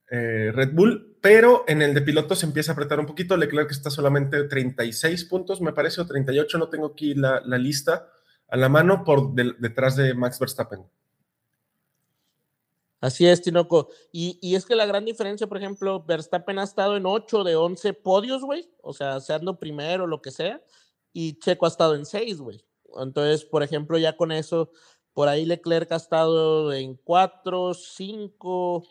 [0.10, 3.36] eh, Red Bull, pero en el de pilotos se empieza a apretar un poquito.
[3.36, 8.08] Leclerc está solamente 36 puntos, me parece, o 38, no tengo aquí la, lista
[8.48, 10.86] a la mano por detrás de Max Verstappen.
[13.00, 13.90] Así es, Tinoco.
[14.12, 17.56] Y, y, es que la gran diferencia, por ejemplo, Verstappen ha estado en 8 de
[17.56, 18.70] 11 podios, güey.
[18.82, 20.62] O sea, seando primero, lo que sea.
[21.14, 22.66] Y Checo ha estado en 6, güey.
[23.00, 24.72] Entonces, por ejemplo, ya con eso,
[25.14, 28.84] por ahí Leclerc ha estado en 4, 5,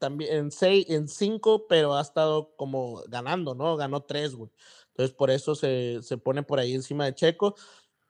[0.00, 3.76] también en seis, en cinco, pero ha estado como ganando, ¿no?
[3.76, 4.50] Ganó tres, güey.
[4.88, 7.54] Entonces por eso se, se, pone por ahí encima de Checo.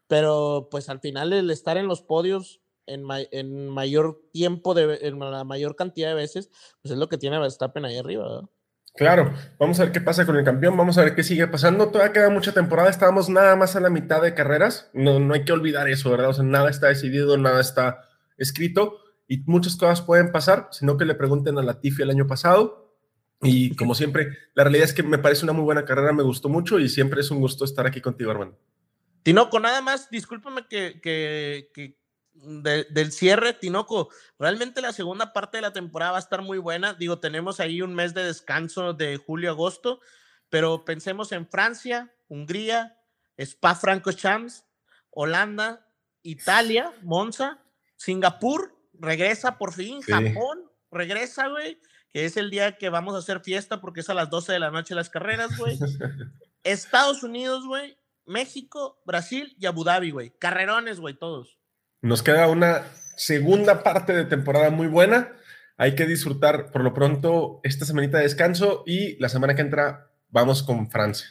[0.07, 2.61] Pero pues al final el estar en los podios
[2.91, 6.51] en, en mayor tiempo, de, en la mayor cantidad de veces,
[6.83, 8.49] pues es lo que tiene Verstappen ahí arriba, ¿verdad?
[8.97, 11.91] Claro, vamos a ver qué pasa con el campeón, vamos a ver qué sigue pasando.
[11.91, 15.45] Todavía queda mucha temporada, estábamos nada más a la mitad de carreras, no, no hay
[15.45, 16.31] que olvidar eso, ¿verdad?
[16.31, 18.01] O sea, nada está decidido, nada está
[18.37, 22.97] escrito y muchas cosas pueden pasar, sino que le pregunten a Latifi el año pasado.
[23.43, 26.49] Y como siempre, la realidad es que me parece una muy buena carrera, me gustó
[26.49, 28.59] mucho y siempre es un gusto estar aquí contigo, hermano.
[29.23, 32.00] Tinoco, nada más, discúlpame que, que, que
[32.43, 36.95] del cierre, Tinoco, realmente la segunda parte de la temporada va a estar muy buena.
[36.95, 40.01] Digo, tenemos ahí un mes de descanso de julio-agosto,
[40.49, 42.99] pero pensemos en Francia, Hungría,
[43.37, 44.65] Spa-Francorchamps,
[45.11, 45.87] Holanda,
[46.23, 47.59] Italia, Monza,
[47.97, 51.81] Singapur regresa por fin, Japón, regresa, güey,
[52.13, 54.59] que es el día que vamos a hacer fiesta porque es a las 12 de
[54.59, 55.79] la noche las carreras, güey.
[56.65, 60.31] Estados Unidos, güey, México, Brasil y Abu Dhabi, güey.
[60.39, 61.60] Carrerones, güey, todos.
[62.03, 62.87] Nos queda una
[63.17, 65.37] segunda parte de temporada muy buena.
[65.77, 70.11] Hay que disfrutar por lo pronto esta semanita de descanso y la semana que entra
[70.29, 71.29] vamos con Francia.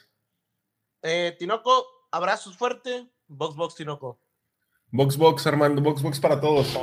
[1.02, 3.10] Eh, Tinoco, abrazos fuerte.
[3.28, 4.20] Box Box Tinoco.
[4.92, 5.82] Box Box, Armando.
[5.82, 6.76] Box Box para todos.